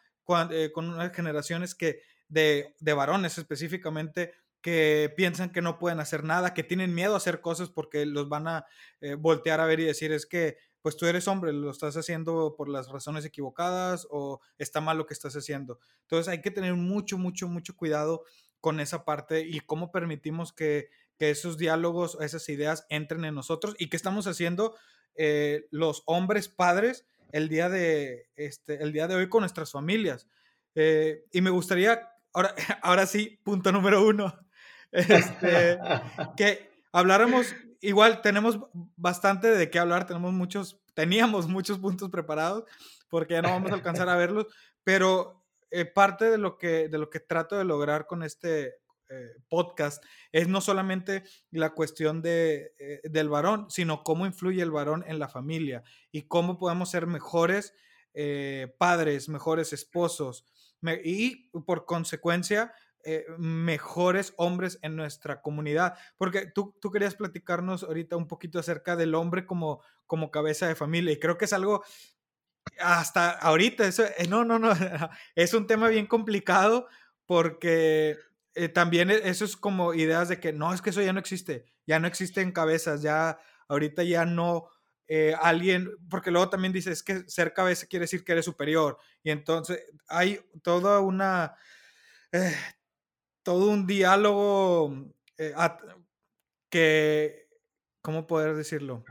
[0.52, 6.24] eh, con, unas generaciones que de, de varones específicamente que piensan que no pueden hacer
[6.24, 8.66] nada, que tienen miedo a hacer cosas porque los van a
[9.00, 12.54] eh, voltear a ver y decir es que pues tú eres hombre, lo estás haciendo
[12.56, 15.80] por las razones equivocadas o está mal lo que estás haciendo.
[16.02, 18.22] Entonces hay que tener mucho, mucho, mucho cuidado
[18.60, 20.88] con esa parte y cómo permitimos que,
[21.18, 24.76] esos diálogos, esas ideas entren en nosotros y qué estamos haciendo
[25.16, 30.28] eh, los hombres padres el día de, este, el día de hoy con nuestras familias.
[30.76, 34.45] Eh, y me gustaría, ahora, ahora sí, punto número uno,
[34.96, 35.78] este,
[36.36, 38.58] que habláramos igual tenemos
[38.96, 42.64] bastante de qué hablar, tenemos muchos, teníamos muchos puntos preparados,
[43.08, 44.46] porque ya no vamos a alcanzar a verlos,
[44.82, 48.76] pero eh, parte de lo, que, de lo que trato de lograr con este
[49.08, 54.72] eh, podcast es no solamente la cuestión de, eh, del varón, sino cómo influye el
[54.72, 57.74] varón en la familia y cómo podemos ser mejores
[58.78, 60.46] padres, mejores esposos
[61.04, 62.72] y por consecuencia
[63.08, 65.94] eh, mejores hombres en nuestra comunidad.
[66.16, 70.74] Porque tú, tú querías platicarnos ahorita un poquito acerca del hombre como, como cabeza de
[70.74, 71.84] familia y creo que es algo
[72.80, 74.72] hasta ahorita, eso, eh, no, no, no,
[75.36, 76.88] es un tema bien complicado
[77.26, 78.18] porque
[78.56, 81.20] eh, también e, eso es como ideas de que no, es que eso ya no
[81.20, 83.38] existe, ya no existe en cabezas, ya
[83.68, 84.68] ahorita ya no,
[85.40, 88.98] alguien, porque luego también dices que ser cabeza quiere decir que eres superior.
[89.22, 91.54] Y entonces hay toda una,
[93.46, 94.92] todo un diálogo
[95.38, 95.54] eh,
[96.68, 97.48] que,
[98.02, 99.04] ¿cómo poder decirlo?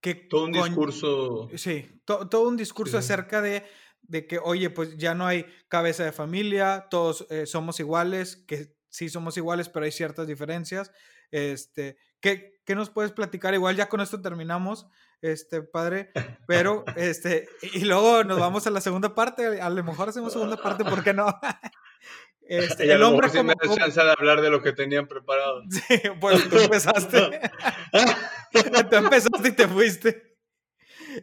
[0.00, 1.50] Que todo un discurso.
[1.54, 3.62] Sí, todo un discurso acerca de,
[4.00, 8.74] de, que, oye, pues ya no hay cabeza de familia, todos eh, somos iguales, que
[8.88, 10.90] sí somos iguales, pero hay ciertas diferencias.
[11.30, 13.52] Este, ¿qué, ¿qué, nos puedes platicar?
[13.52, 14.86] Igual ya con esto terminamos,
[15.20, 16.10] este, padre,
[16.46, 20.56] pero, este, y luego nos vamos a la segunda parte, a lo mejor hacemos segunda
[20.56, 21.26] parte, ¿por qué no?
[22.48, 25.62] Este, el hombre como, me chance de hablar de lo que tenían preparado.
[25.70, 27.40] Sí, pues tú empezaste.
[28.90, 30.36] tú empezaste y te fuiste.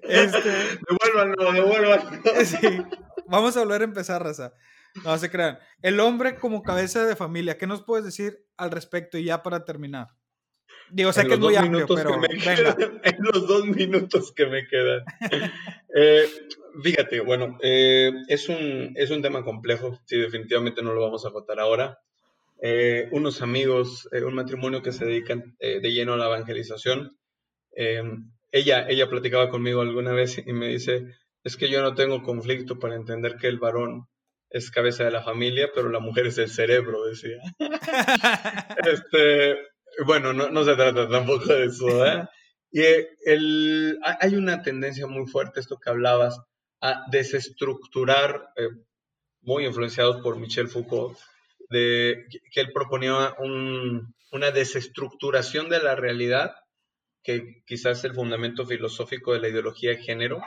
[0.03, 2.21] Este, devuélvanlo, devuélvanlo.
[2.43, 2.83] Sí.
[3.27, 4.53] Vamos a volver a empezar, Raza.
[5.03, 5.57] No se crean.
[5.81, 9.65] El hombre como cabeza de familia, ¿qué nos puedes decir al respecto y ya para
[9.65, 10.07] terminar?
[10.89, 12.75] Digo, sé que es muy amplio, pero venga.
[13.03, 15.03] en los dos minutos que me quedan.
[15.95, 16.25] eh,
[16.81, 21.29] Fíjate, bueno, eh, es, un, es un tema complejo, sí, definitivamente no lo vamos a
[21.29, 21.99] votar ahora.
[22.61, 27.17] eh, unos amigos, eh, un matrimonio que se dedican de lleno a la evangelización.
[28.51, 31.05] ella, ella platicaba conmigo alguna vez y me dice,
[31.43, 34.07] es que yo no tengo conflicto para entender que el varón
[34.49, 37.37] es cabeza de la familia, pero la mujer es el cerebro, decía.
[38.85, 39.57] este,
[40.05, 42.05] bueno, no, no, se trata tampoco de eso.
[42.05, 42.27] ¿eh?
[42.71, 42.81] Y
[43.25, 46.39] el, hay una tendencia muy fuerte, esto que hablabas,
[46.81, 48.69] a desestructurar, eh,
[49.41, 51.17] muy influenciados por Michel Foucault,
[51.69, 56.55] de, que él proponía un, una desestructuración de la realidad,
[57.23, 60.41] que quizás es el fundamento filosófico de la ideología de género,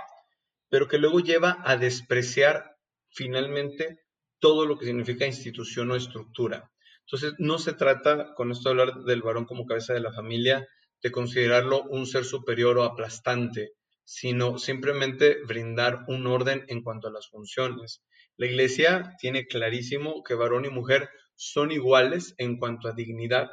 [0.69, 2.77] pero que luego lleva a despreciar
[3.09, 4.01] finalmente
[4.41, 6.71] todo lo que significa institución o estructura.
[7.07, 10.67] Entonces, no se trata, con esto de hablar del varón como cabeza de la familia,
[11.03, 17.13] de considerarlo un ser superior o aplastante, sino simplemente brindar un orden en cuanto a
[17.13, 18.03] las funciones.
[18.37, 23.51] La iglesia tiene clarísimo que varón y mujer son iguales en cuanto a dignidad,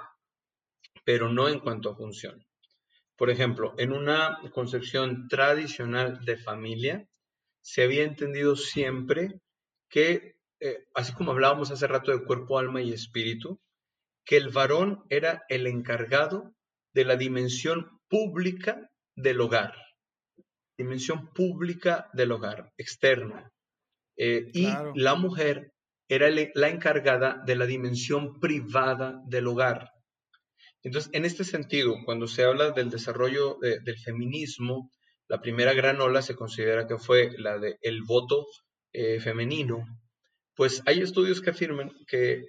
[1.06, 2.46] pero no en cuanto a función.
[3.16, 7.08] Por ejemplo, en una concepción tradicional de familia,
[7.62, 9.40] se había entendido siempre
[9.90, 13.60] que, eh, así como hablábamos hace rato de cuerpo, alma y espíritu,
[14.26, 16.56] que el varón era el encargado
[16.94, 19.76] de la dimensión pública del hogar,
[20.78, 23.52] dimensión pública del hogar, externa.
[24.16, 25.74] Eh, y la mujer
[26.08, 29.90] era la encargada de la dimensión privada del hogar.
[30.84, 34.92] Entonces, en este sentido, cuando se habla del desarrollo del feminismo,
[35.28, 38.46] la primera gran ola se considera que fue la del el voto
[38.94, 39.86] eh, femenino.
[40.56, 42.44] Pues hay estudios que afirman que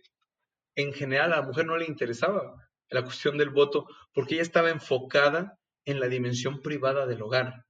[0.77, 2.55] en general a la mujer no le interesaba
[2.91, 7.65] la cuestión del voto porque ella estaba enfocada en la dimensión privada del hogar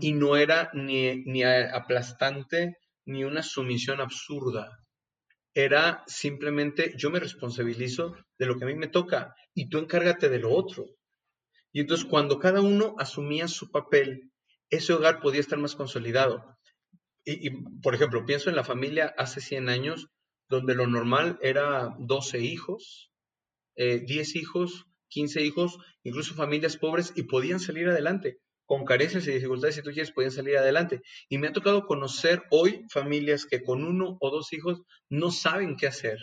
[0.00, 4.78] y no era ni, ni aplastante ni una sumisión absurda.
[5.52, 10.28] Era simplemente yo me responsabilizo de lo que a mí me toca y tú encárgate
[10.28, 10.86] de lo otro.
[11.72, 14.30] Y entonces cuando cada uno asumía su papel,
[14.70, 16.56] ese hogar podía estar más consolidado.
[17.24, 17.50] Y,
[17.82, 20.08] por ejemplo, pienso en la familia hace 100 años,
[20.48, 23.10] donde lo normal era 12 hijos,
[23.76, 28.38] 10 eh, hijos, 15 hijos, incluso familias pobres, y podían salir adelante
[28.70, 31.02] con carencias y dificultades, si tú quieres, podían salir adelante.
[31.28, 35.74] Y me ha tocado conocer hoy familias que con uno o dos hijos no saben
[35.76, 36.18] qué hacer.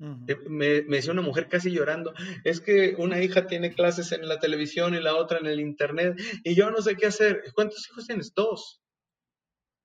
[0.00, 2.12] Eh, me, me, decía una mujer casi llorando,
[2.44, 6.20] es que una hija tiene clases en la televisión y la otra en el internet
[6.44, 7.42] y yo no sé qué hacer.
[7.54, 8.34] ¿Cuántos hijos tienes?
[8.34, 8.80] Dos.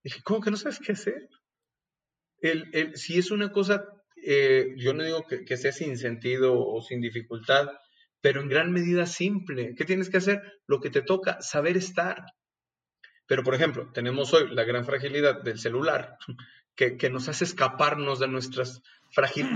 [0.03, 1.29] Dije, ¿cómo que no sabes qué hacer?
[2.39, 3.85] El, el, si es una cosa,
[4.25, 7.69] eh, yo no digo que, que sea sin sentido o sin dificultad,
[8.23, 9.75] pero en gran medida simple.
[9.75, 10.41] ¿Qué tienes que hacer?
[10.67, 12.23] Lo que te toca, saber estar.
[13.27, 16.17] Pero, por ejemplo, tenemos hoy la gran fragilidad del celular,
[16.75, 18.81] que, nos hace escaparnos de nuestras,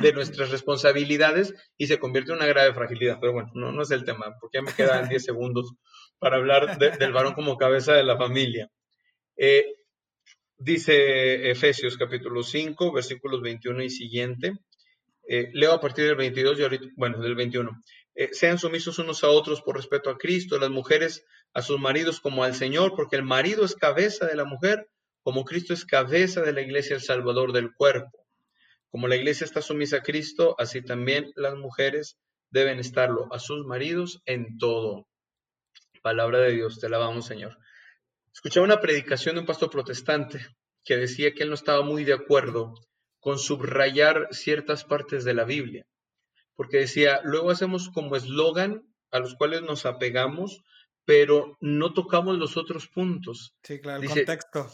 [0.01, 3.19] de nuestras responsabilidades y se convierte en una grave fragilidad.
[3.19, 5.73] Pero bueno, no, no es el tema, porque ya me quedan 10 segundos
[6.19, 8.69] para hablar del varón como cabeza de la familia.
[9.37, 9.76] Eh,
[10.57, 14.53] dice Efesios capítulo 5, versículos 21 y siguiente.
[15.27, 17.71] Eh, leo a partir del 22 y ahorita, bueno, del 21.
[18.15, 22.19] Eh, sean sumisos unos a otros por respeto a Cristo, las mujeres a sus maridos
[22.19, 24.89] como al Señor, porque el marido es cabeza de la mujer,
[25.21, 28.25] como Cristo es cabeza de la iglesia, el Salvador del cuerpo.
[28.89, 32.17] Como la iglesia está sumisa a Cristo, así también las mujeres
[32.49, 35.07] deben estarlo a sus maridos en todo.
[36.01, 37.57] Palabra de Dios, te alabamos, Señor.
[38.37, 40.47] Escuchaba una predicación de un pastor protestante
[40.85, 42.73] que decía que él no estaba muy de acuerdo
[43.19, 45.85] con subrayar ciertas partes de la Biblia
[46.57, 50.63] porque decía, luego hacemos como eslogan a los cuales nos apegamos,
[51.05, 53.53] pero no tocamos los otros puntos.
[53.63, 54.67] Sí, claro, el contexto.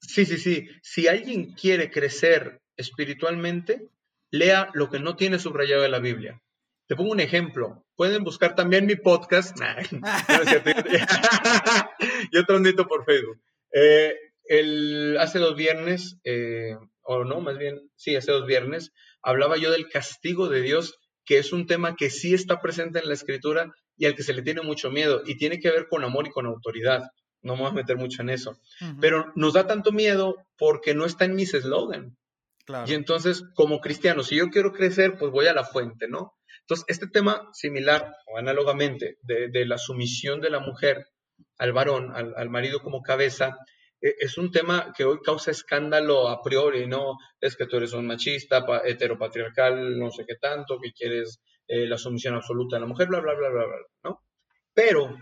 [0.00, 0.68] Sí, sí, sí.
[0.82, 3.90] Si alguien quiere crecer espiritualmente,
[4.30, 6.42] lea lo que no tiene subrayado de la Biblia.
[6.86, 7.84] Te pongo un ejemplo.
[7.96, 9.56] Pueden buscar también mi podcast.
[12.32, 13.40] Yo transmito por Facebook.
[13.72, 14.14] Eh,
[14.44, 19.72] el, hace dos viernes, eh, o no, más bien, sí, hace dos viernes, hablaba yo
[19.72, 23.74] del castigo de Dios que es un tema que sí está presente en la escritura
[23.96, 26.30] y al que se le tiene mucho miedo y tiene que ver con amor y
[26.30, 27.02] con autoridad.
[27.42, 28.58] No me voy a meter mucho en eso.
[29.00, 32.16] Pero nos da tanto miedo porque no está en mis eslogan.
[32.86, 36.32] Y entonces, como cristiano, si yo quiero crecer, pues voy a la fuente, ¿no?
[36.68, 41.06] Entonces, este tema similar o análogamente de, la sumisión de la mujer
[41.58, 43.56] al varón, al marido como cabeza,
[44.00, 47.16] e, es un tema que hoy causa escándalo a priori, ¿no?
[47.40, 51.98] Es que tú eres un machista, heteropatriarcal, no sé qué tanto, que quieres eh, la
[51.98, 54.22] sumisión absoluta de la mujer, bla, bla, bla, bla, bla, ¿no?
[54.74, 55.16] Pero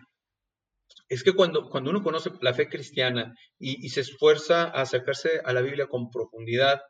[1.09, 5.53] es que cuando, cuando uno conoce la fe cristiana y, se esfuerza a acercarse a
[5.53, 6.80] la Biblia con profundidad,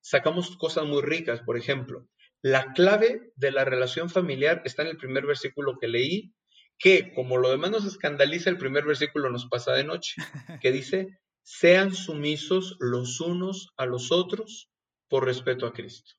[0.00, 1.40] sacamos cosas muy ricas.
[1.42, 2.06] Por ejemplo,
[2.44, 6.34] La clave de la relación familiar está en el primer versículo que leí,
[6.78, 10.16] que como lo demás nos escandaliza, el primer versículo nos pasa de noche,
[10.60, 14.70] que dice, sean sumisos los unos a los otros
[15.08, 16.16] por respeto a Cristo.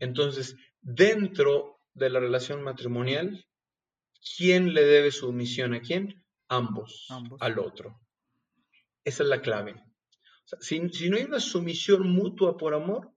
[0.00, 3.46] Entonces, dentro de la relación matrimonial,
[4.36, 6.24] ¿quién le debe sumisión a quién?
[6.48, 7.06] Ambos,
[7.38, 8.00] al otro.
[9.04, 9.80] Esa es la clave.
[10.58, 13.12] si, si, no hay una sumisión mutua por amor,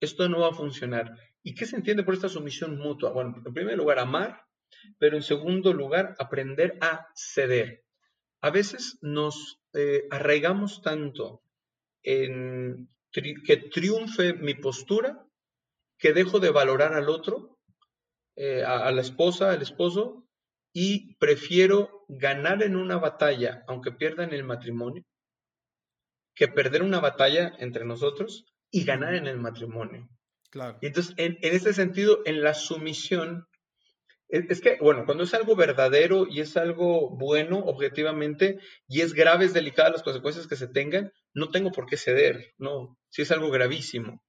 [0.00, 1.16] esto no va a funcionar.
[1.46, 3.12] ¿Y qué se entiende por esta sumisión mutua?
[3.12, 4.42] Bueno, en primer lugar, amar,
[4.98, 7.84] pero en segundo lugar, aprender a ceder.
[8.40, 11.44] A veces nos eh, arraigamos tanto
[12.02, 15.24] en que triunfe mi postura
[15.98, 17.60] que dejo de valorar al otro,
[18.34, 20.28] eh, a, la esposa, al esposo,
[20.72, 25.04] y prefiero ganar en una batalla, aunque pierda en el matrimonio,
[26.34, 30.08] que perder una batalla entre nosotros y ganar en el matrimonio.
[30.56, 30.78] Claro.
[30.80, 33.46] Y entonces, en, en ese sentido, en la sumisión,
[34.30, 39.52] es, que, bueno, cuando es algo verdadero y es algo bueno objetivamente y es graves,
[39.52, 43.50] delicadas las consecuencias que se tengan, no tengo por qué ceder, no, si es algo
[43.50, 44.22] gravísimo.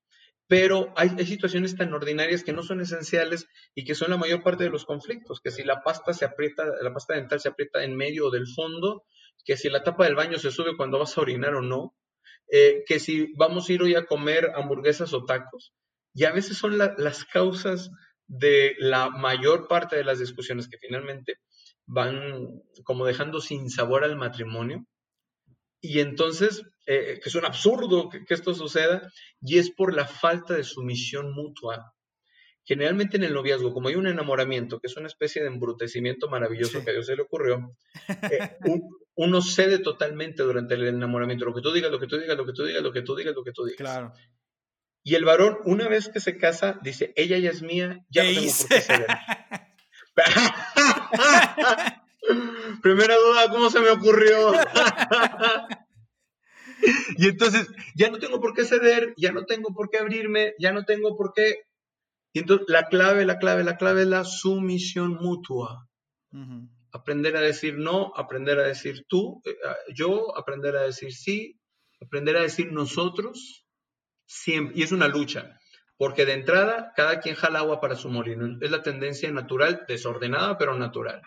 [0.47, 4.43] Pero hay, hay, situaciones tan ordinarias que no son esenciales y que son la mayor
[4.43, 7.85] parte de los conflictos, que si la pasta se aprieta, la pasta dental se aprieta
[7.85, 9.05] en medio o del fondo,
[9.45, 11.95] que si la tapa del baño se sube cuando vas a orinar o no,
[12.51, 15.73] eh, que si vamos a ir hoy a comer hamburguesas o tacos,
[16.17, 17.91] y a veces son las causas
[18.25, 21.35] de la mayor parte de las discusiones que finalmente
[21.85, 24.87] van como dejando sin sabor al matrimonio.
[25.79, 29.11] Y entonces, eh, que es un absurdo que, esto suceda,
[29.41, 31.93] y es por la falta de sumisión mutua.
[32.65, 36.83] Generalmente en el noviazgo, como hay un enamoramiento, que es una especie de embrutecimiento maravilloso
[36.83, 37.75] que a Dios se le ocurrió,
[38.33, 38.57] eh,
[39.13, 41.45] uno cede totalmente durante el enamoramiento.
[41.45, 43.15] Lo que tú digas, lo que tú digas, lo que tú digas, lo que tú
[43.15, 43.77] digas, lo que tú digas.
[43.77, 44.13] Claro.
[45.07, 48.29] Y el varón, una vez que se casa, dice, ella ya es mía, ya no
[48.29, 49.07] tengo por qué ceder.
[52.81, 54.51] Primera duda, ¿cómo se me ocurrió?
[57.17, 60.73] y entonces, ya no tengo por qué ceder, ya no tengo por qué abrirme, ya
[60.73, 61.61] no tengo por qué...
[62.33, 65.87] Y entonces, la clave, la clave, la clave es la sumisión mutua.
[66.91, 69.55] Aprender a decir no, aprender a decir tú, eh,
[69.95, 71.61] yo, aprender a decir sí,
[72.01, 73.63] aprender a decir nosotros,
[74.47, 75.59] y es una lucha,
[75.97, 78.57] porque de entrada cada quien jala agua para su molino.
[78.61, 81.21] Es la tendencia natural, desordenada, pero natural.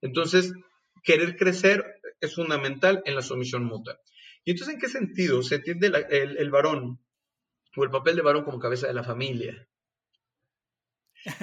[0.00, 0.52] Entonces,
[1.02, 1.84] querer crecer
[2.20, 3.98] es fundamental en la sumisión mutua.
[4.44, 7.00] ¿Y entonces en qué sentido se entiende el, varón
[7.76, 9.68] o el papel de varón como cabeza de la familia?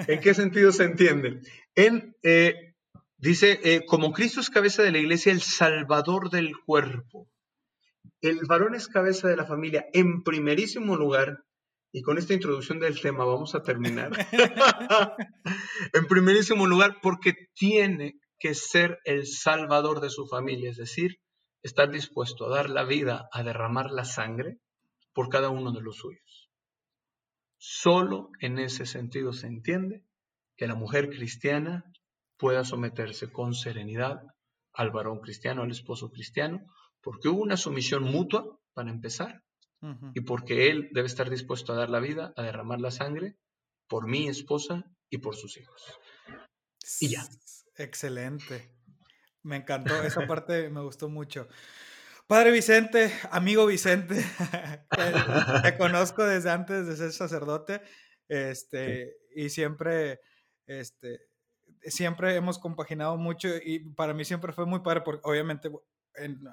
[0.08, 1.42] ¿En qué sentido se entiende?
[1.76, 2.76] En, eh,
[3.18, 7.30] dice, eh, como Cristo es cabeza de la iglesia, el salvador del cuerpo
[8.22, 11.44] el varón es cabeza de la familia en primerísimo lugar,
[11.92, 14.12] y con esta introducción del tema vamos a terminar,
[15.94, 21.18] en primerísimo lugar porque tiene que ser el salvador de su familia, es decir,
[21.64, 24.60] estar dispuesto a dar la vida, a derramar la sangre
[25.14, 26.50] por cada uno de los suyos.
[27.58, 30.04] Solo en ese sentido se entiende
[30.56, 31.84] que la mujer cristiana
[32.38, 34.22] pueda someterse con serenidad
[34.74, 36.62] al varón cristiano, al esposo cristiano,
[37.02, 39.44] porque hubo una sumisión mutua, para empezar,
[40.16, 43.38] y porque él debe estar dispuesto a dar la vida, a derramar la sangre
[43.88, 45.84] por mi esposa y por sus hijos.
[47.00, 47.28] Y ya.
[47.76, 48.72] Excelente.
[49.44, 51.48] Me encantó, esa parte me gustó mucho.
[52.28, 54.16] Padre Vicente, amigo Vicente,
[55.64, 57.82] te conozco desde antes de ser sacerdote,
[58.28, 60.20] este, y siempre,
[60.66, 61.22] este,
[61.84, 65.72] siempre hemos compaginado mucho y para mí siempre fue muy padre porque obviamente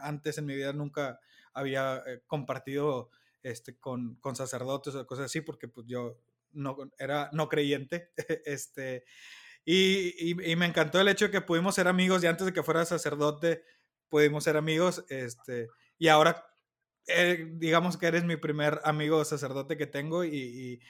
[0.01, 1.21] antes en mi vida nunca
[1.53, 3.11] había eh, compartido
[3.43, 6.19] este, con, con, sacerdotes o cosas así, porque pues yo
[6.53, 8.13] no, era no creyente.
[8.45, 9.05] este,
[9.65, 12.63] y, y, me encantó el hecho de que pudimos ser amigos y antes de que
[12.63, 13.65] fuera sacerdote
[14.09, 15.05] pudimos ser amigos.
[15.09, 16.47] Este, y ahora,
[17.07, 20.81] eh, digamos que eres mi primer amigo sacerdote que tengo y,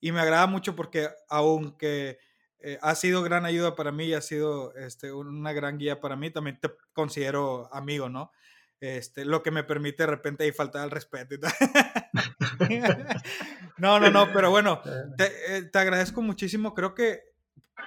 [0.00, 2.18] y me agrada mucho porque aunque
[2.66, 6.16] eh, ha sido gran ayuda para mí y ha sido este, una gran guía para
[6.16, 6.32] mí.
[6.32, 8.32] También te considero amigo, ¿no?
[8.80, 11.36] Este, lo que me permite de repente ahí faltar al respeto.
[13.78, 14.82] no, no, no, pero bueno,
[15.16, 16.74] te, eh, te, agradezco muchísimo.
[16.74, 17.20] Creo que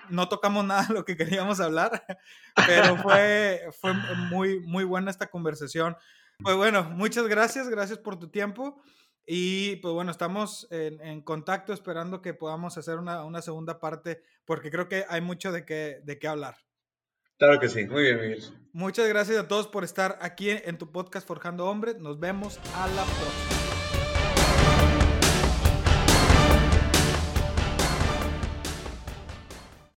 [0.08, 2.06] no tocamos nada de lo que queríamos hablar,
[2.66, 3.94] pero fue, fue
[4.32, 5.98] muy, muy buena esta conversación.
[6.42, 8.82] Pues bueno, muchas gracias, gracias por tu tiempo.
[9.32, 14.90] Y pues bueno, estamos en, contacto esperando que podamos hacer una, segunda parte porque creo
[14.90, 16.58] que hay mucho de qué, de qué hablar.
[17.38, 18.44] Claro que sí, muy bien, Miguel.
[18.74, 22.00] Muchas gracias a todos por estar aquí en tu podcast Forjando Hombres.
[22.00, 23.69] Nos vemos a la próxima.